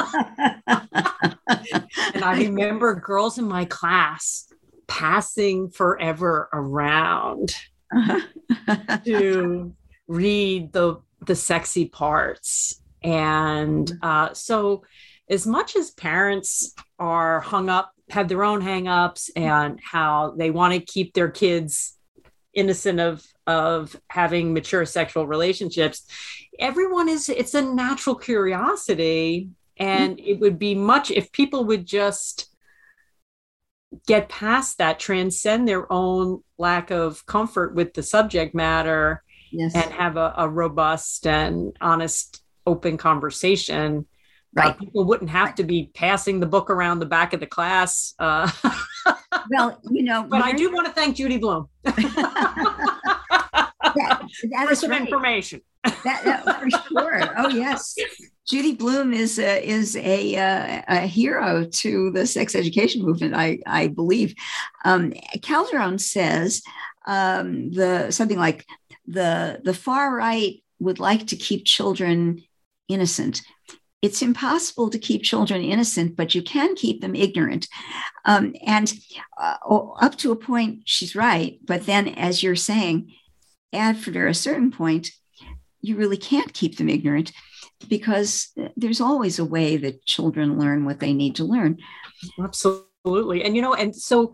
[0.68, 4.52] and I remember girls in my class
[4.92, 7.56] passing forever around
[7.96, 8.98] uh-huh.
[9.06, 9.74] to
[10.10, 14.06] read the the sexy parts and mm-hmm.
[14.06, 14.84] uh, so
[15.30, 20.74] as much as parents are hung up have their own hang-ups and how they want
[20.74, 21.98] to keep their kids
[22.54, 26.06] innocent of of having mature sexual relationships
[26.60, 30.32] everyone is it's a natural curiosity and mm-hmm.
[30.32, 32.51] it would be much if people would just
[34.08, 39.76] get past that, transcend their own lack of comfort with the subject matter, yes.
[39.76, 44.06] and have a, a, robust and honest, open conversation.
[44.54, 44.68] Right.
[44.70, 45.58] Uh, people wouldn't have right.
[45.58, 48.14] to be passing the book around the back of the class.
[48.20, 48.52] Uh,
[49.50, 51.70] well, you know, but I do want to thank Judy Blume.
[53.96, 54.22] that,
[54.52, 55.02] that for some right.
[55.02, 55.62] information.
[55.84, 57.34] that, that, for sure.
[57.38, 57.96] Oh yes,
[58.52, 63.34] Judy Blume is a, is a, uh, a hero to the sex education movement.
[63.34, 64.36] I I believe.
[64.84, 66.62] Um, Calderone says
[67.08, 68.66] um, the something like
[69.08, 72.44] the the far right would like to keep children
[72.90, 73.42] innocent.
[74.02, 77.70] It's impossible to keep children innocent, but you can keep them ignorant.
[78.26, 78.94] Um, and
[79.42, 79.56] uh,
[80.02, 81.58] up to a point, she's right.
[81.64, 83.14] But then, as you're saying,
[83.72, 85.12] after a certain point,
[85.80, 87.32] you really can't keep them ignorant
[87.88, 91.78] because there's always a way that children learn what they need to learn.
[92.42, 93.44] Absolutely.
[93.44, 94.34] And, you know, and so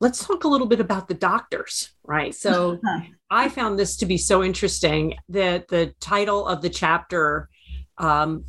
[0.00, 2.34] let's talk a little bit about the doctors, right?
[2.34, 2.78] So
[3.30, 7.48] I found this to be so interesting that the title of the chapter
[7.98, 8.44] um,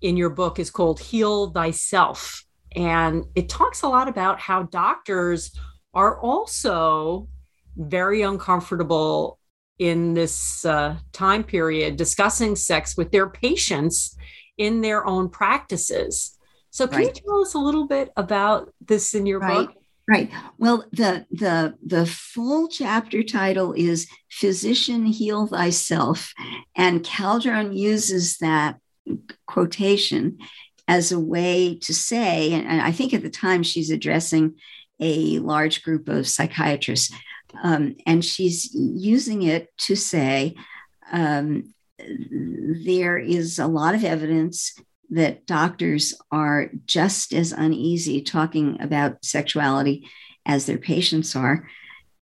[0.00, 2.44] in your book is called Heal Thyself.
[2.74, 5.56] And it talks a lot about how doctors
[5.94, 7.28] are also
[7.76, 9.38] very uncomfortable
[9.78, 14.16] in this uh, time period discussing sex with their patients
[14.58, 16.38] in their own practices.
[16.70, 17.06] So, can right.
[17.06, 19.66] you tell us a little bit about this in your right.
[19.66, 19.74] book?
[20.08, 20.30] Right.
[20.58, 26.32] Well, the the the full chapter title is "Physician Heal Thyself,"
[26.74, 28.78] and Calderone uses that
[29.46, 30.38] quotation
[30.88, 34.56] as a way to say, and I think at the time she's addressing
[35.00, 37.14] a large group of psychiatrists,
[37.62, 40.54] um, and she's using it to say
[41.12, 44.78] um, there is a lot of evidence
[45.10, 50.08] that doctors are just as uneasy talking about sexuality
[50.46, 51.68] as their patients are.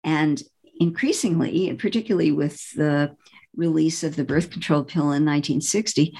[0.04, 0.40] And
[0.78, 3.16] increasingly, particularly with the
[3.56, 6.16] release of the birth control pill in 1960,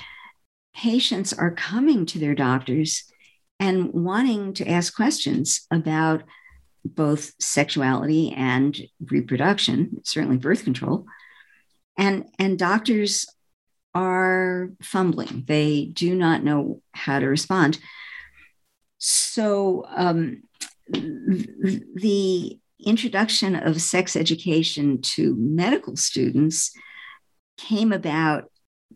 [0.75, 3.05] patients are coming to their doctors
[3.61, 6.23] and wanting to ask questions about
[6.87, 11.07] both sexuality and reproduction, certainly birth control.
[11.99, 13.27] And, and doctors
[13.95, 15.45] are fumbling.
[15.47, 17.79] They do not know how to respond.
[18.99, 20.43] So um,
[20.89, 26.73] the introduction of sex education to medical students
[27.57, 28.51] came about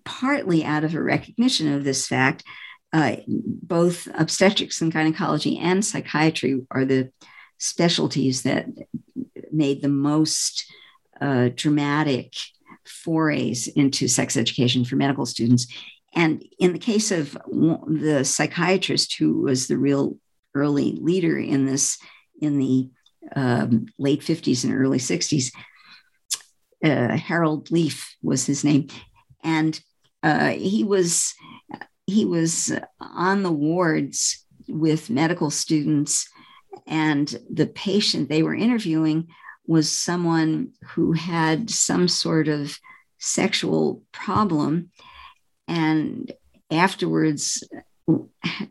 [0.04, 2.44] partly out of a recognition of this fact.
[2.92, 7.10] Uh, both obstetrics and gynecology and psychiatry are the
[7.60, 8.66] specialties that
[9.52, 10.64] made the most
[11.20, 12.34] uh, dramatic
[12.84, 15.66] forays into sex education for medical students.
[16.14, 20.16] And in the case of the psychiatrist who was the real
[20.54, 21.98] early leader in this
[22.40, 22.90] in the
[23.36, 25.52] um, late 50s and early 60s,
[26.82, 28.88] uh, Harold Lief was his name.
[29.44, 29.78] And
[30.22, 31.34] uh, he was
[32.06, 36.28] he was on the wards with medical students
[36.86, 39.28] and the patient they were interviewing
[39.66, 42.78] was someone who had some sort of
[43.18, 44.90] sexual problem.
[45.68, 46.32] And
[46.70, 47.62] afterwards,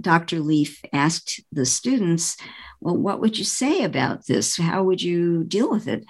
[0.01, 0.39] Dr.
[0.39, 2.35] Lief asked the students,
[2.81, 4.57] Well, what would you say about this?
[4.57, 6.05] How would you deal with it?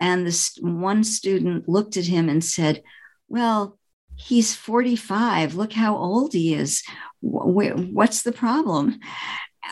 [0.00, 2.82] And this one student looked at him and said,
[3.28, 3.78] Well,
[4.16, 5.54] he's 45.
[5.54, 6.82] Look how old he is.
[7.20, 8.98] What's the problem?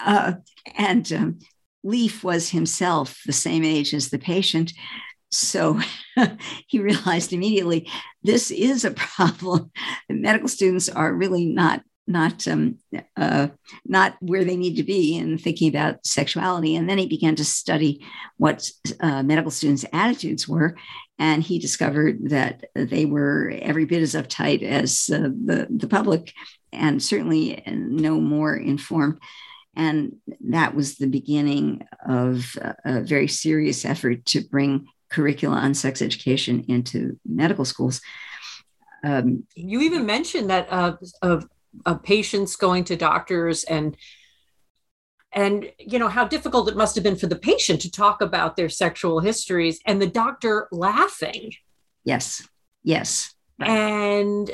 [0.05, 0.35] Uh,
[0.77, 1.39] and um,
[1.85, 4.73] Lief was himself the same age as the patient.
[5.31, 5.81] So
[6.67, 7.91] he realized immediately
[8.23, 9.71] this is a problem.
[10.09, 12.79] medical students are really not not um,
[13.17, 13.49] uh,
[13.87, 16.75] not where they need to be in thinking about sexuality.
[16.75, 18.05] And then he began to study
[18.39, 18.69] what
[19.01, 20.77] uh, medical students' attitudes were,
[21.19, 26.33] and he discovered that they were every bit as uptight as uh, the the public,
[26.73, 29.19] and certainly no more informed.
[29.75, 30.17] And
[30.49, 36.65] that was the beginning of a very serious effort to bring curricula on sex education
[36.69, 38.01] into medical schools.
[39.05, 41.49] Um, you even mentioned that uh, of,
[41.87, 43.97] of patients going to doctors and
[45.35, 48.57] and you know how difficult it must have been for the patient to talk about
[48.57, 51.53] their sexual histories and the doctor laughing
[52.05, 52.47] yes
[52.85, 53.71] yes right.
[53.71, 54.51] and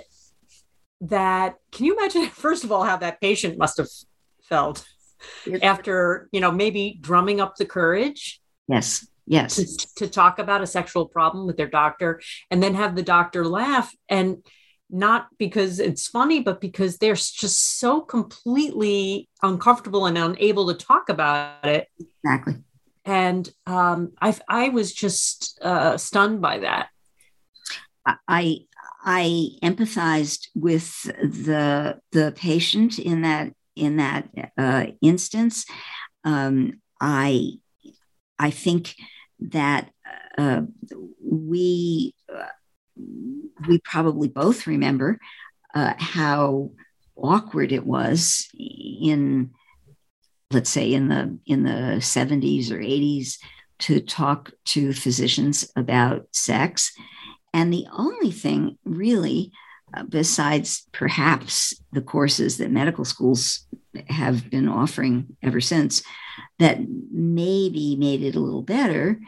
[1.01, 3.89] that can you imagine first of all how that patient must have
[4.43, 4.87] felt
[5.63, 9.57] after you know maybe drumming up the courage yes yes.
[9.57, 13.45] to, to, talk about a sexual problem with their doctor and then have the doctor
[13.45, 13.95] laugh.
[14.09, 14.39] And
[14.91, 21.11] not because it's funny but because they're just so completely uncomfortable and unable to talk
[21.11, 21.89] about it.
[22.25, 22.55] Exactly.
[23.05, 26.89] And um, I, I was just uh, stunned by that.
[28.27, 28.61] I
[29.05, 35.65] i empathized with the the patient in that in that uh, instance.
[36.25, 37.53] Um, I
[38.39, 38.95] I think
[39.41, 39.91] that
[40.37, 40.63] uh,
[41.23, 42.47] we uh,
[43.69, 45.19] we probably both remember
[45.75, 46.71] uh, how
[47.17, 49.51] awkward it was in
[50.51, 53.39] let's say in the in the 70s or 80s
[53.81, 56.93] to talk to physicians about sex
[57.53, 59.51] and the only thing really
[59.95, 63.67] uh, besides perhaps the courses that medical schools
[64.09, 66.03] have been offering ever since,
[66.59, 66.79] that
[67.11, 69.21] maybe made it a little better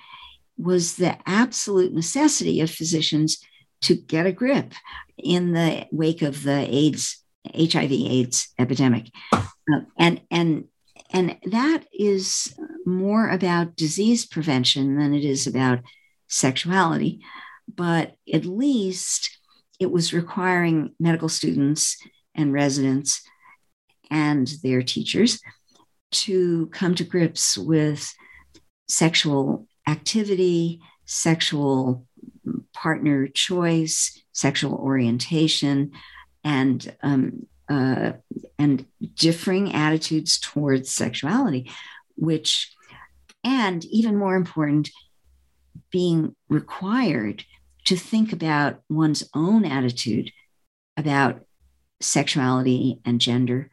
[0.56, 3.42] was the absolute necessity of physicians
[3.82, 4.74] to get a grip
[5.16, 9.06] in the wake of the AIDS, HIV AIDS epidemic.
[9.32, 10.64] Uh, and, and,
[11.12, 12.54] and that is
[12.84, 15.80] more about disease prevention than it is about
[16.28, 17.20] sexuality.
[17.72, 19.38] But at least
[19.78, 21.96] it was requiring medical students
[22.34, 23.22] and residents
[24.11, 25.40] and their teachers
[26.12, 28.12] to come to grips with
[28.88, 32.06] sexual activity, sexual
[32.72, 35.92] partner choice, sexual orientation,
[36.44, 38.12] and um, uh,
[38.58, 38.84] and
[39.14, 41.70] differing attitudes towards sexuality,
[42.16, 42.74] which,
[43.44, 44.90] and even more important,
[45.92, 47.44] being required
[47.84, 50.32] to think about one's own attitude
[50.96, 51.42] about
[52.00, 53.70] sexuality and gender,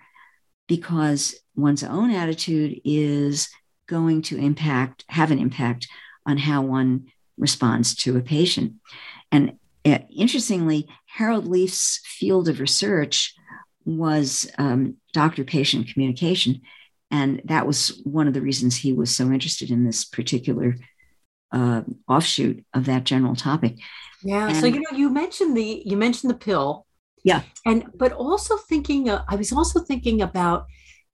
[0.67, 3.49] because one's own attitude is
[3.87, 5.87] going to impact, have an impact
[6.25, 7.07] on how one
[7.37, 8.73] responds to a patient.
[9.31, 13.33] And uh, interestingly, Harold Lief's field of research
[13.85, 16.61] was um, doctor patient communication.
[17.09, 20.75] And that was one of the reasons he was so interested in this particular
[21.53, 23.77] uh, offshoot of that general topic.
[24.23, 24.47] Yeah.
[24.47, 26.85] And, so you know, you mentioned the you mentioned the pill.
[27.27, 27.41] Yeah.
[27.65, 30.65] And but also thinking, uh, I was also thinking about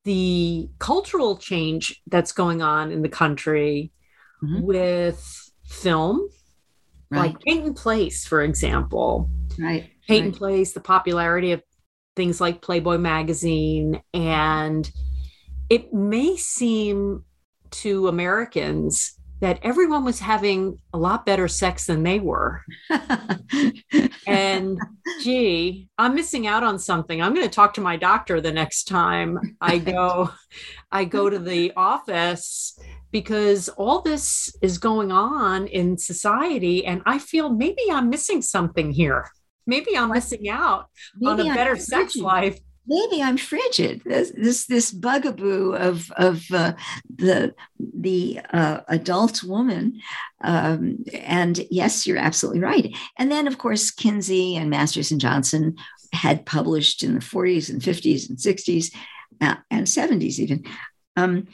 [0.04, 3.92] the cultural change that's going on in the country
[4.44, 4.62] mm-hmm.
[4.62, 6.30] with film,
[7.10, 7.20] right.
[7.20, 9.32] like Peyton Place, for example.
[9.58, 9.90] Right.
[10.08, 10.38] Peyton right.
[10.38, 11.64] Place, the popularity of
[12.16, 14.88] things like Playboy magazine, and
[15.68, 17.26] it may seem
[17.72, 22.62] to Americans that everyone was having a lot better sex than they were.
[24.26, 24.80] and
[25.20, 27.22] gee, I'm missing out on something.
[27.22, 30.30] I'm going to talk to my doctor the next time I go
[30.94, 32.80] I go to the office
[33.12, 38.94] because all this is going on in society and I feel maybe I'm missing something
[38.94, 39.30] here.
[39.68, 40.88] Maybe I'm missing out
[41.18, 44.02] maybe on a better sex life maybe I'm frigid.
[44.06, 46.74] This this, this bugaboo of of uh,
[47.16, 50.02] the the uh, adult woman.
[50.44, 52.96] Um, and yes, you're absolutely right.
[53.18, 55.78] And then, of course, Kinsey and Masters and Johnson
[56.12, 58.94] had published in the 40s and 50s and 60s
[59.42, 60.64] uh, and 70s even.
[61.16, 61.48] Um,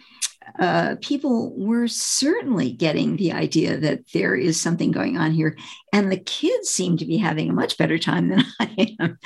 [0.57, 5.57] uh, people were certainly getting the idea that there is something going on here.
[5.93, 9.17] And the kids seem to be having a much better time than I am.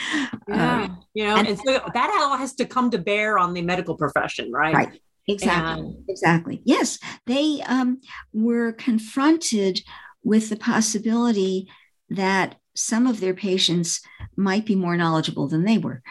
[0.47, 0.81] Yeah.
[0.83, 3.61] Uh, you know, and, and, so that all has to come to bear on the
[3.61, 4.73] medical profession, right?
[4.73, 5.01] Right.
[5.27, 5.85] Exactly.
[5.85, 6.61] And, exactly.
[6.65, 6.99] Yes.
[7.25, 8.01] They um,
[8.33, 9.81] were confronted
[10.23, 11.69] with the possibility
[12.09, 14.01] that some of their patients
[14.35, 16.01] might be more knowledgeable than they were.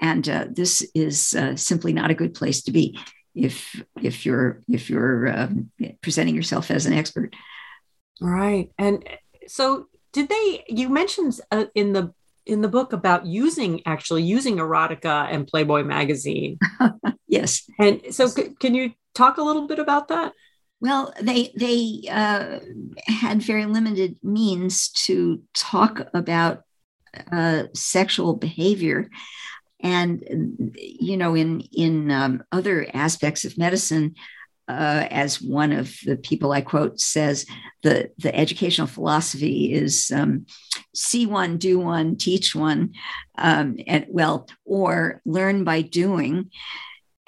[0.00, 2.98] And uh, this is uh, simply not a good place to be
[3.34, 5.70] if if you're if you're um,
[6.00, 7.34] presenting yourself as an expert.
[8.20, 8.70] Right.
[8.78, 9.08] And
[9.46, 12.12] so did they you mentioned uh, in the
[12.46, 16.58] in the book about using actually using erotica and playboy magazine.
[17.26, 17.68] Yes.
[17.80, 20.32] And so c- can you talk a little bit about that?
[20.80, 22.60] Well they they uh,
[23.08, 26.62] had very limited means to talk about
[27.32, 29.10] uh, sexual behavior
[29.84, 34.14] and you know, in in um, other aspects of medicine,
[34.66, 37.44] uh, as one of the people I quote says,
[37.82, 40.46] the the educational philosophy is um,
[40.94, 42.94] see one, do one, teach one,
[43.36, 46.50] um, and well, or learn by doing.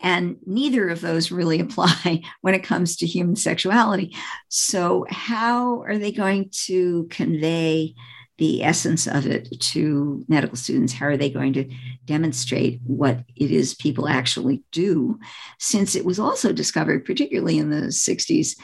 [0.01, 4.17] And neither of those really apply when it comes to human sexuality.
[4.49, 7.95] So, how are they going to convey
[8.39, 10.93] the essence of it to medical students?
[10.93, 11.71] How are they going to
[12.05, 15.19] demonstrate what it is people actually do?
[15.59, 18.57] Since it was also discovered, particularly in the 60s,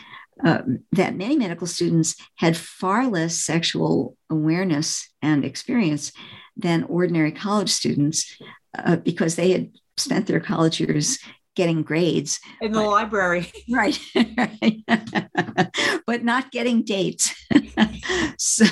[0.45, 6.13] um, that many medical students had far less sexual awareness and experience
[6.57, 8.39] than ordinary college students
[8.77, 11.19] uh, because they had spent their college years
[11.55, 13.51] getting grades in the but, library.
[13.71, 13.99] Right,
[16.07, 17.35] but not getting dates.
[18.39, 18.65] So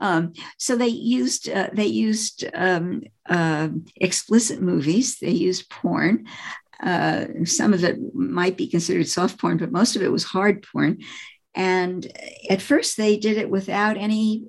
[0.00, 6.26] um, so they used uh, they used um, uh, explicit movies they used porn.
[6.82, 10.66] Uh, some of it might be considered soft porn but most of it was hard
[10.72, 10.98] porn.
[11.54, 12.06] And
[12.48, 14.46] at first they did it without any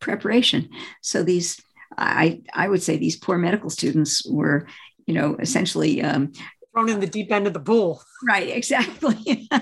[0.00, 0.70] preparation.
[1.02, 1.60] So these
[1.96, 4.66] I, I would say these poor medical students were
[5.08, 6.32] you know, essentially um,
[6.72, 8.02] thrown in the deep end of the pool.
[8.28, 9.48] Right, exactly.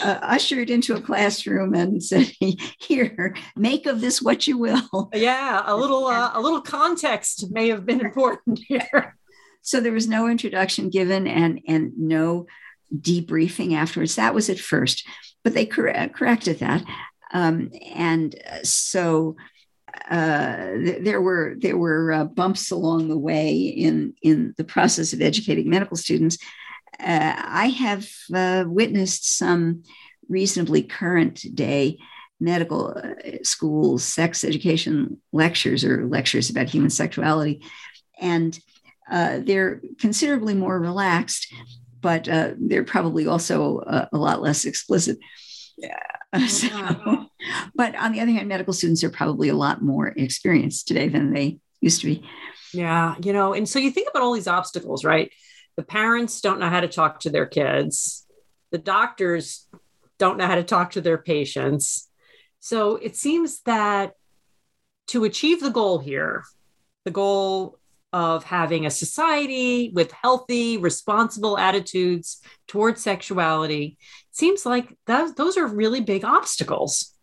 [0.00, 2.30] uh, ushered into a classroom and said,
[2.78, 7.68] "Here, make of this what you will." Yeah, a little uh, a little context may
[7.68, 9.16] have been important here.
[9.62, 12.46] So there was no introduction given and and no
[12.94, 14.16] debriefing afterwards.
[14.16, 15.08] That was at first,
[15.42, 16.84] but they cor- corrected that,
[17.32, 19.36] um, and so.
[20.08, 25.12] Uh, th- there were there were uh, bumps along the way in in the process
[25.12, 26.38] of educating medical students,
[27.00, 29.82] uh, I have uh, witnessed some
[30.28, 31.98] reasonably current day
[32.40, 37.62] medical uh, school sex education lectures or lectures about human sexuality.
[38.20, 38.58] And
[39.10, 41.52] uh, they're considerably more relaxed,
[42.00, 42.24] but
[42.58, 45.18] they're probably also a, a lot less explicit.
[46.48, 47.24] So, uh-huh.
[47.74, 51.32] but on the other hand, medical students are probably a lot more experienced today than
[51.32, 52.28] they used to be.
[52.72, 55.30] Yeah, you know, and so you think about all these obstacles, right?
[55.76, 58.26] the parents don't know how to talk to their kids
[58.72, 59.68] the doctors
[60.18, 62.08] don't know how to talk to their patients
[62.60, 64.14] so it seems that
[65.06, 66.42] to achieve the goal here
[67.04, 67.78] the goal
[68.12, 73.98] of having a society with healthy responsible attitudes towards sexuality
[74.30, 77.14] seems like those, those are really big obstacles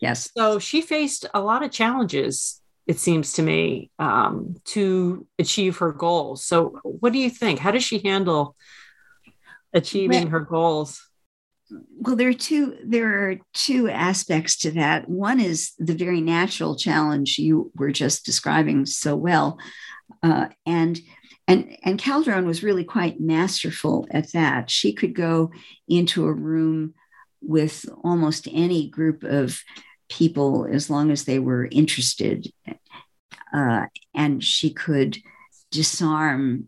[0.00, 5.78] yes so she faced a lot of challenges it seems to me, um, to achieve
[5.78, 6.44] her goals.
[6.44, 7.58] So, what do you think?
[7.58, 8.56] How does she handle
[9.72, 11.02] achieving well, her goals?
[11.98, 12.76] Well, there are two.
[12.84, 15.08] There are two aspects to that.
[15.08, 19.58] One is the very natural challenge you were just describing so well,
[20.22, 21.00] uh, and
[21.46, 24.70] and and Calderone was really quite masterful at that.
[24.70, 25.50] She could go
[25.88, 26.94] into a room
[27.42, 29.60] with almost any group of
[30.08, 32.50] people as long as they were interested.
[33.52, 35.18] Uh, and she could
[35.70, 36.66] disarm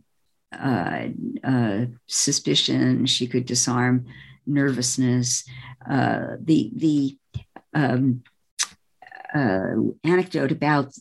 [0.53, 1.09] uh,
[1.43, 4.07] uh, suspicion, she could disarm
[4.47, 5.45] nervousness.
[5.89, 7.19] Uh, the the
[7.75, 8.23] um,
[9.37, 9.75] uh,
[10.05, 10.93] anecdote about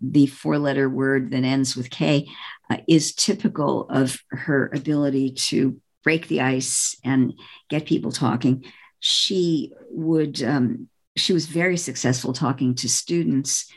[0.00, 2.28] the four letter word that ends with K
[2.70, 7.34] uh, is typical of her ability to break the ice and
[7.68, 8.64] get people talking.
[9.00, 13.70] She would um, she was very successful talking to students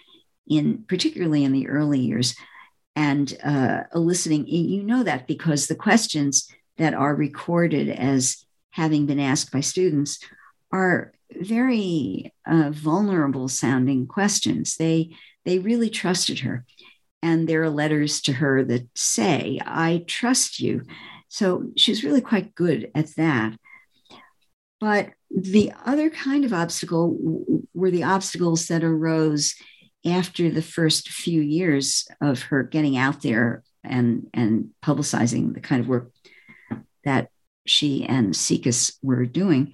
[0.48, 2.36] in particularly in the early years
[2.96, 9.20] and uh, eliciting you know that because the questions that are recorded as having been
[9.20, 10.20] asked by students
[10.72, 14.76] are very uh, vulnerable sounding questions.
[14.78, 15.16] They
[15.46, 16.66] they really trusted her
[17.22, 20.84] and there are letters to her that say i trust you.
[21.30, 23.58] So she's really quite good at that.
[24.80, 27.18] But the other kind of obstacle
[27.74, 29.56] were the obstacles that arose
[30.06, 35.82] after the first few years of her getting out there and, and publicizing the kind
[35.82, 36.12] of work
[37.04, 37.30] that
[37.66, 39.74] she and SIECUS were doing.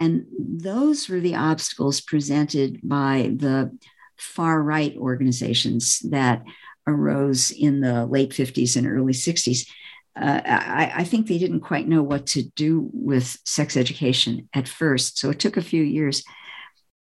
[0.00, 3.76] And those were the obstacles presented by the
[4.18, 6.42] far right organizations that
[6.86, 9.66] arose in the late 50s and early 60s
[10.16, 14.66] uh, I, I, think they didn't quite know what to do with sex education at
[14.66, 15.18] first.
[15.18, 16.24] So it took a few years.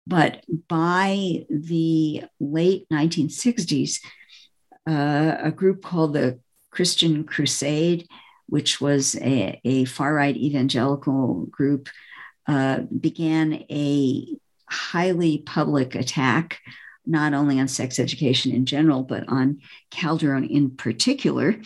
[0.06, 4.00] But by the late 1960s,
[4.88, 6.40] uh, a group called the
[6.70, 8.08] Christian Crusade,
[8.46, 11.88] which was a, a far right evangelical group,
[12.46, 14.26] uh, began a
[14.68, 16.60] highly public attack
[17.06, 21.56] not only on sex education in general, but on Calderone in particular.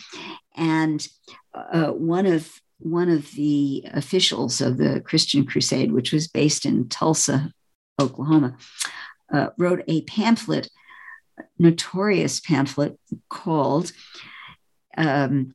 [0.55, 1.05] And
[1.53, 6.87] uh, one of one of the officials of the Christian Crusade, which was based in
[6.87, 7.51] Tulsa,
[7.99, 8.55] Oklahoma,
[9.33, 10.69] uh, wrote a pamphlet,
[11.37, 12.97] a notorious pamphlet
[13.29, 13.91] called
[14.97, 15.53] um,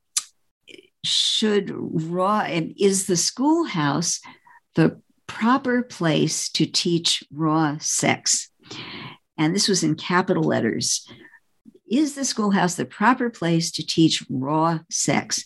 [1.05, 4.21] "Should Raw and Is the Schoolhouse
[4.75, 5.01] the
[5.35, 8.51] Proper Place to Teach Raw Sex?"
[9.37, 11.07] And this was in capital letters.
[11.91, 15.45] Is the schoolhouse the proper place to teach raw sex?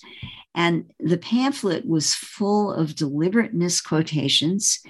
[0.55, 4.81] And the pamphlet was full of deliberate misquotations.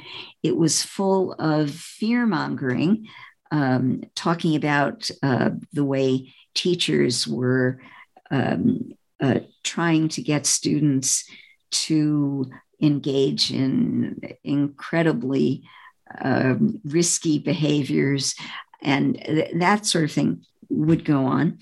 [0.43, 3.07] It was full of fear mongering,
[3.51, 7.81] um, talking about uh, the way teachers were
[8.31, 11.25] um, uh, trying to get students
[11.71, 12.51] to
[12.81, 15.65] engage in incredibly
[16.21, 18.35] um, risky behaviors
[18.83, 21.59] and th- that sort of thing would go on.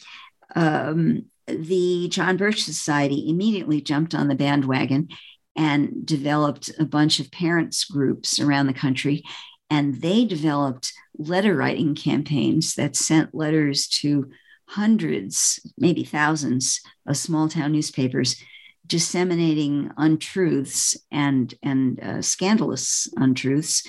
[0.54, 5.08] Um, the John Birch Society immediately jumped on the bandwagon
[5.54, 9.24] and developed a bunch of parents groups around the country.
[9.70, 14.30] And they developed letter writing campaigns that sent letters to
[14.68, 18.36] hundreds, maybe thousands of small town newspapers
[18.86, 23.86] disseminating untruths and and uh, scandalous untruths.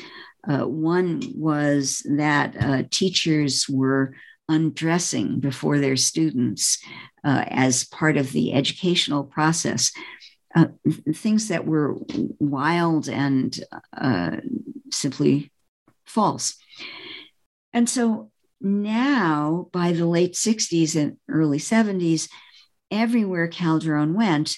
[0.47, 4.15] Uh, one was that uh, teachers were
[4.49, 6.81] undressing before their students
[7.23, 9.91] uh, as part of the educational process.
[10.55, 10.67] Uh,
[11.13, 11.97] things that were
[12.39, 13.59] wild and
[13.95, 14.37] uh,
[14.91, 15.51] simply
[16.05, 16.55] false.
[17.73, 18.31] And so
[18.61, 22.29] now, by the late 60s and early 70s,
[22.89, 24.57] everywhere Calderone went,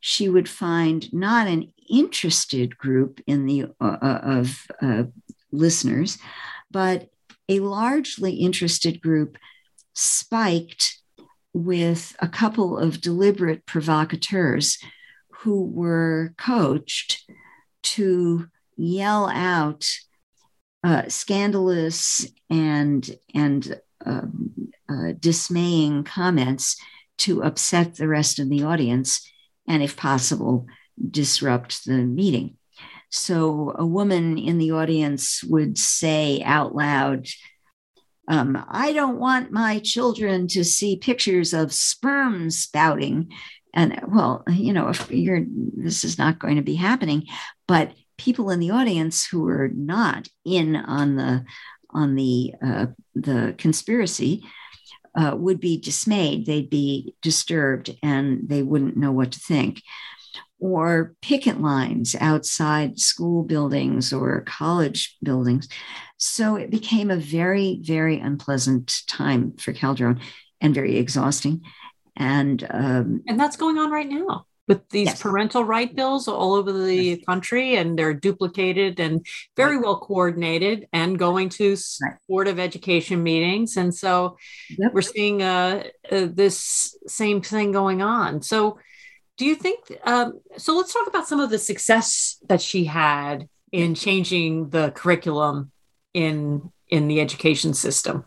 [0.00, 5.04] she would find not an interested group in the uh, uh, of uh,
[5.50, 6.18] listeners,
[6.70, 7.08] but
[7.48, 9.38] a largely interested group
[9.94, 11.00] spiked
[11.52, 14.78] with a couple of deliberate provocateurs
[15.40, 17.28] who were coached
[17.82, 18.46] to
[18.76, 19.88] yell out
[20.84, 26.76] uh, scandalous and and um, uh, dismaying comments
[27.18, 29.28] to upset the rest of the audience
[29.68, 30.66] and, if possible,
[31.10, 32.56] disrupt the meeting.
[33.10, 37.26] So a woman in the audience would say out loud,
[38.26, 43.32] um, I don't want my children to see pictures of sperm spouting.
[43.72, 47.26] And well, you know, if you're, this is not going to be happening.
[47.66, 51.44] But people in the audience who are not in on the
[51.90, 54.44] on the uh, the conspiracy
[55.18, 56.46] uh, would be dismayed.
[56.46, 59.82] They'd be disturbed and they wouldn't know what to think.
[60.60, 65.68] Or picket lines outside school buildings or college buildings.
[66.18, 70.20] So it became a very, very unpleasant time for Calderone
[70.60, 71.62] and very exhausting.
[72.16, 75.22] And um, and that's going on right now with these yes.
[75.22, 77.18] parental right bills all over the yes.
[77.26, 79.84] country and they're duplicated and very right.
[79.84, 82.14] well coordinated and going to right.
[82.28, 84.36] board of education meetings and so
[84.78, 84.92] yep.
[84.92, 88.78] we're seeing uh, uh, this same thing going on so
[89.38, 93.48] do you think um, so let's talk about some of the success that she had
[93.72, 95.72] in changing the curriculum
[96.12, 98.24] in in the education system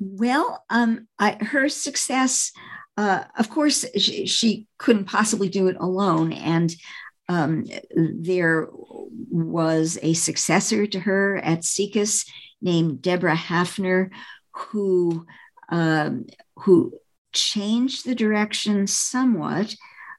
[0.00, 2.50] well um, I, her success
[2.96, 6.32] uh, of course, she, she, couldn't possibly do it alone.
[6.32, 6.74] And
[7.28, 7.64] um,
[7.94, 8.68] there
[9.30, 12.28] was a successor to her at SIECUS
[12.60, 14.10] named Deborah Haffner,
[14.54, 15.26] who,
[15.68, 16.26] um,
[16.56, 16.92] who
[17.32, 19.74] changed the direction somewhat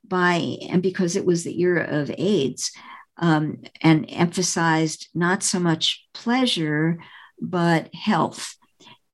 [0.07, 2.71] by, and because it was the era of AIDS,
[3.17, 6.97] um, and emphasized not so much pleasure,
[7.39, 8.55] but health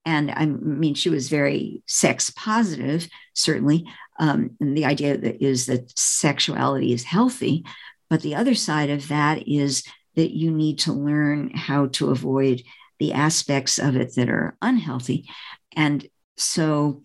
[0.10, 3.86] and I mean, she was very sex positive, certainly.
[4.20, 7.64] Um, and the idea that is that sexuality is healthy,
[8.10, 9.84] but the other side of that is
[10.16, 12.64] that you need to learn how to avoid
[12.98, 15.30] the aspects of it that are unhealthy.
[15.76, 16.08] And
[16.38, 17.04] so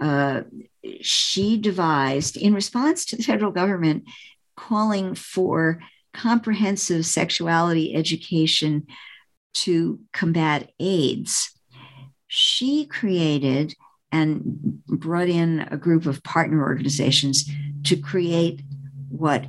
[0.00, 0.42] uh,
[1.00, 4.04] she devised, in response to the federal government
[4.56, 5.80] calling for
[6.14, 8.86] comprehensive sexuality education
[9.52, 11.55] to combat AIDS,
[12.28, 13.74] she created
[14.12, 17.48] and brought in a group of partner organizations
[17.84, 18.62] to create
[19.08, 19.44] what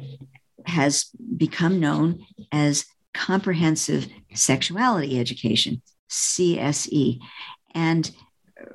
[0.65, 1.05] has
[1.35, 7.19] become known as comprehensive sexuality education, CSE.
[7.73, 8.11] And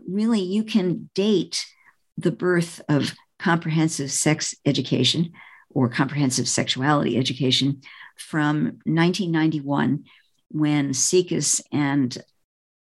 [0.08, 1.64] really, you can date
[2.16, 5.32] the birth of comprehensive sex education
[5.70, 7.82] or comprehensive sexuality education
[8.16, 10.04] from 1991
[10.48, 12.16] when SIECUS and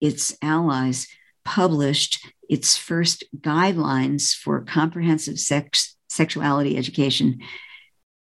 [0.02, 1.08] its allies
[1.45, 7.39] published its first guidelines for comprehensive sex, sexuality education,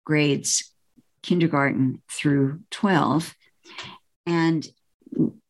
[0.04, 0.72] grades
[1.22, 3.34] kindergarten through 12.
[4.26, 4.66] And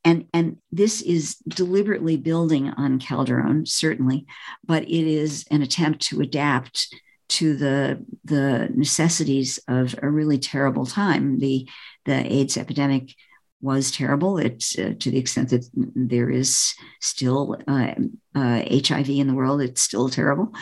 [0.02, 4.26] and and this is deliberately building on Calderone, certainly,
[4.64, 6.94] but it is an attempt to adapt
[7.28, 11.38] to the the necessities of a really terrible time.
[11.38, 11.68] The
[12.06, 13.14] the AIDS epidemic
[13.60, 14.38] was terrible.
[14.38, 17.94] It's uh, to the extent that there is still uh,
[18.34, 20.52] uh, HIV in the world, it's still terrible.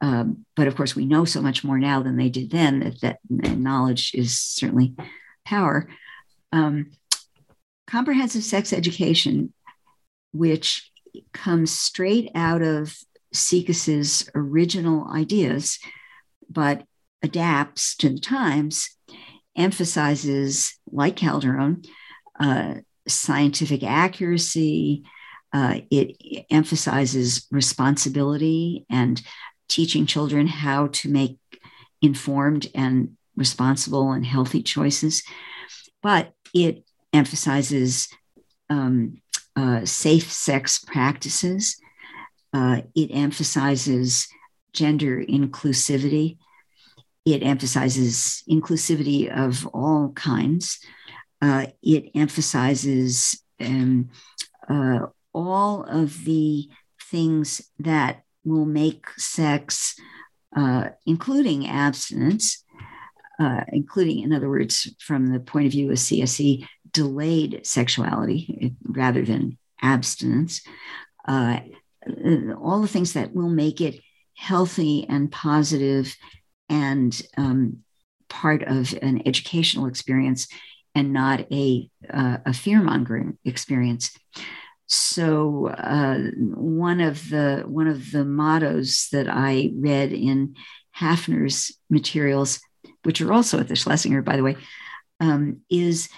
[0.00, 3.18] Um, but of course, we know so much more now than they did then that,
[3.28, 4.94] that knowledge is certainly
[5.44, 5.88] power.
[6.52, 6.92] Um,
[7.86, 9.52] comprehensive sex education,
[10.32, 10.90] which
[11.32, 12.96] comes straight out of
[13.34, 15.78] SIECUS's original ideas,
[16.48, 16.84] but
[17.22, 18.96] adapts to the times,
[19.56, 21.86] emphasizes, like Calderone,
[22.40, 22.74] uh,
[23.06, 25.04] scientific accuracy.
[25.52, 29.22] Uh, it emphasizes responsibility and
[29.68, 31.38] teaching children how to make
[32.02, 35.22] informed and responsible and healthy choices.
[36.02, 38.08] But it emphasizes
[38.68, 39.20] um,
[39.56, 41.76] uh, safe sex practices.
[42.52, 44.28] Uh, it emphasizes
[44.72, 46.38] gender inclusivity.
[47.26, 50.80] it emphasizes inclusivity of all kinds.
[51.42, 54.10] Uh, it emphasizes um,
[54.68, 56.68] uh, all of the
[57.10, 59.94] things that will make sex,
[60.56, 62.64] uh, including abstinence,
[63.38, 69.24] uh, including, in other words, from the point of view of CSE, delayed sexuality rather
[69.24, 70.62] than abstinence,
[71.26, 71.60] uh,
[72.60, 74.00] all the things that will make it
[74.36, 76.16] healthy and positive
[76.68, 77.78] and um,
[78.28, 80.48] part of an educational experience
[80.94, 84.10] and not a, uh, a fear mongering experience.
[84.86, 90.56] So uh, one of the one of the mottos that I read in
[90.98, 92.58] Haffner's materials,
[93.04, 94.56] which are also at the Schlesinger, by the way,
[95.20, 96.08] um, is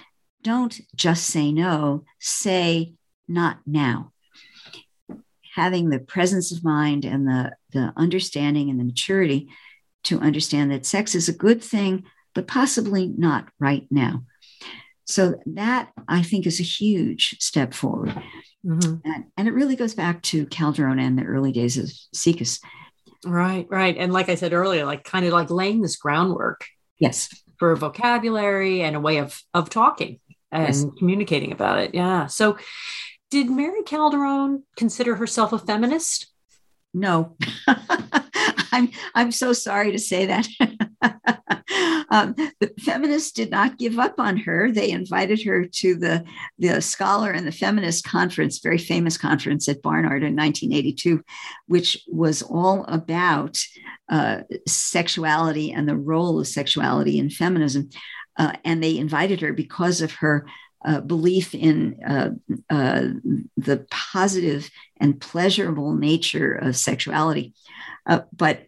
[0.42, 2.94] don't just say no, say
[3.28, 4.12] not now.
[5.54, 9.50] Having the presence of mind and the, the understanding and the maturity
[10.04, 12.04] to understand that sex is a good thing,
[12.34, 14.24] but possibly not right now.
[15.12, 18.10] So that I think is a huge step forward.
[18.64, 18.96] Mm-hmm.
[19.04, 22.60] And, and, it really goes back to Calderone and the early days of SIECUS.
[23.24, 23.96] Right, right.
[23.96, 26.64] And like I said earlier, like kind of like laying this groundwork.
[26.98, 27.28] Yes.
[27.58, 30.84] For a vocabulary and a way of of talking and yes.
[30.98, 31.94] communicating about it.
[31.94, 32.26] Yeah.
[32.26, 32.56] So
[33.30, 36.32] did Mary Calderone consider herself a feminist?
[36.94, 37.36] No.
[38.72, 41.40] I'm I'm so sorry to say that.
[42.12, 44.70] um, the feminists did not give up on her.
[44.70, 46.24] They invited her to the
[46.58, 51.22] the Scholar and the Feminist Conference, very famous conference at Barnard in 1982,
[51.68, 53.58] which was all about
[54.10, 57.88] uh, sexuality and the role of sexuality in feminism.
[58.36, 60.46] Uh, and they invited her because of her
[60.84, 62.30] uh, belief in uh,
[62.68, 63.08] uh,
[63.56, 67.54] the positive and pleasurable nature of sexuality.
[68.04, 68.66] Uh, but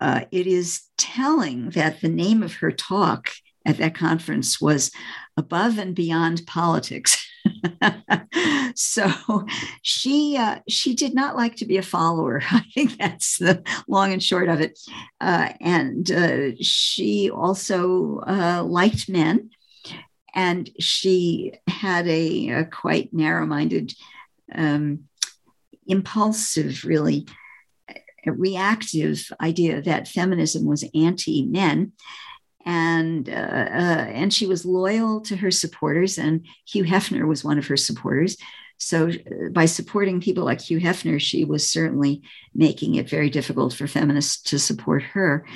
[0.00, 3.30] uh, it is telling that the name of her talk
[3.64, 4.90] at that conference was
[5.36, 7.26] Above and Beyond Politics.
[8.74, 9.10] so
[9.82, 12.42] she uh, she did not like to be a follower.
[12.50, 14.78] I think that's the long and short of it.
[15.20, 19.50] Uh, and uh, she also uh, liked men,
[20.34, 23.94] and she had a, a quite narrow-minded,
[24.54, 25.04] um,
[25.86, 27.26] impulsive, really
[28.32, 31.92] reactive idea that feminism was anti-men.
[32.64, 37.58] And uh, uh, and she was loyal to her supporters and hugh hefner was one
[37.58, 38.36] of her supporters.
[38.78, 42.22] So uh, by supporting people like hugh hefner she was certainly
[42.54, 45.46] making it very difficult for feminists to support her.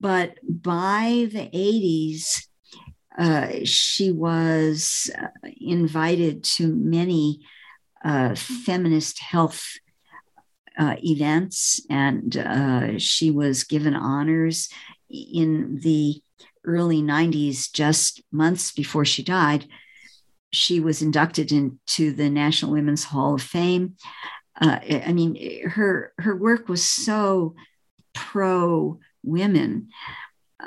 [0.00, 2.46] But by the 80s
[3.18, 5.28] uh, she was uh,
[5.60, 7.40] invited to many
[8.04, 9.66] uh, feminist health
[10.78, 14.68] uh, events, and uh, she was given honors
[15.08, 16.20] in the
[16.64, 19.66] early 90s, just months before she died.
[20.52, 23.94] She was inducted into the National Women's Hall of Fame.
[24.60, 27.54] Uh, I mean, her her work was so
[28.14, 29.88] pro women.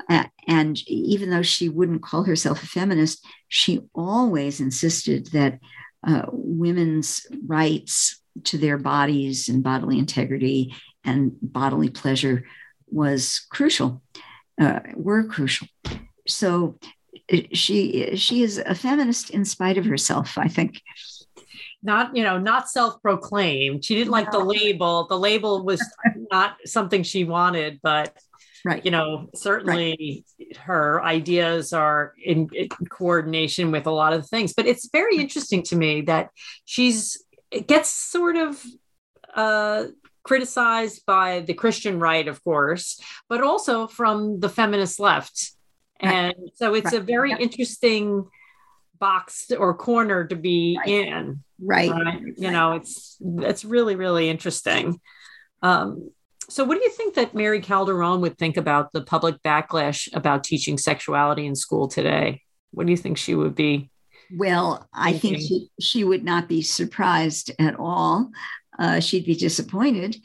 [0.10, 5.60] Uh, and even though she wouldn't call herself a feminist, she always insisted that
[6.08, 12.46] uh, women's rights to their bodies and bodily integrity and bodily pleasure
[12.92, 14.02] was crucial,
[14.60, 15.68] uh, were crucial.
[16.28, 16.78] So
[17.32, 20.82] uh, she she is a feminist in spite of herself, I think.
[21.82, 23.86] Not you know not self-proclaimed.
[23.86, 25.08] She didn't like the label.
[25.08, 25.82] The label was
[26.32, 28.18] not something she wanted, but
[28.66, 30.58] right you know certainly right.
[30.58, 35.64] her ideas are in, in, coordination with a lot of things but it's very interesting
[35.64, 36.30] to me that
[36.66, 38.64] she's it gets sort of
[39.36, 39.86] uh,
[40.24, 45.52] criticized by the Christian right, of course, but also from the feminist left.
[46.00, 46.52] And right.
[46.56, 47.02] so it's right.
[47.02, 47.40] a very yep.
[47.40, 48.28] interesting
[49.00, 50.88] box or corner to be right.
[50.88, 51.44] in.
[51.62, 51.92] Right.
[52.38, 55.00] You know, it's it's really, really interesting.
[55.62, 56.12] Um,
[56.50, 60.44] so what do you think that Mary Calderone would think about the public backlash about
[60.44, 62.42] teaching sexuality in school today?
[62.72, 63.89] What do you think she would be
[64.36, 68.30] well, I think she, she would not be surprised at all.
[68.78, 70.18] Uh, she'd be disappointed,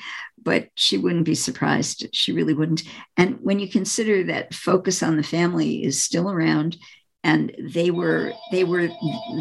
[0.43, 2.07] but she wouldn't be surprised.
[2.13, 2.83] She really wouldn't.
[3.17, 6.77] And when you consider that focus on the family is still around,
[7.25, 8.91] and they were they were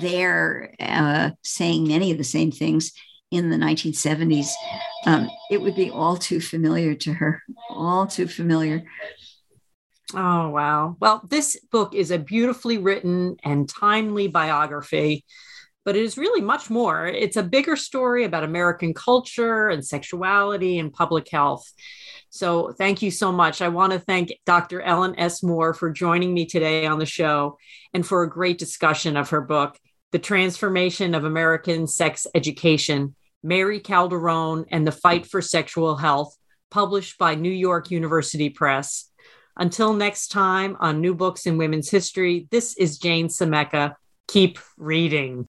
[0.02, 2.94] there uh, saying many of the same things
[3.30, 4.50] in the 1970s,
[5.06, 8.84] um, it would be all too familiar to her, all too familiar.
[10.16, 10.96] Oh, wow.
[11.00, 15.26] Well, this book is a beautifully written and timely biography
[15.86, 17.08] but it is really much more.
[17.08, 21.70] It's a bigger story about American culture and sexuality and public health.
[22.30, 23.62] So, thank you so much.
[23.62, 24.82] I want to thank Dr.
[24.82, 25.44] Ellen S.
[25.44, 27.58] More for joining me today on the show
[27.94, 29.78] and for a great discussion of her book,
[30.12, 36.36] The Transformation of American Sex Education Mary Calderone and the Fight for Sexual Health,
[36.72, 39.12] published by New York University Press.
[39.56, 43.96] Until next time on New Books in Women's History, this is Jane Semeka.
[44.28, 45.48] Keep reading.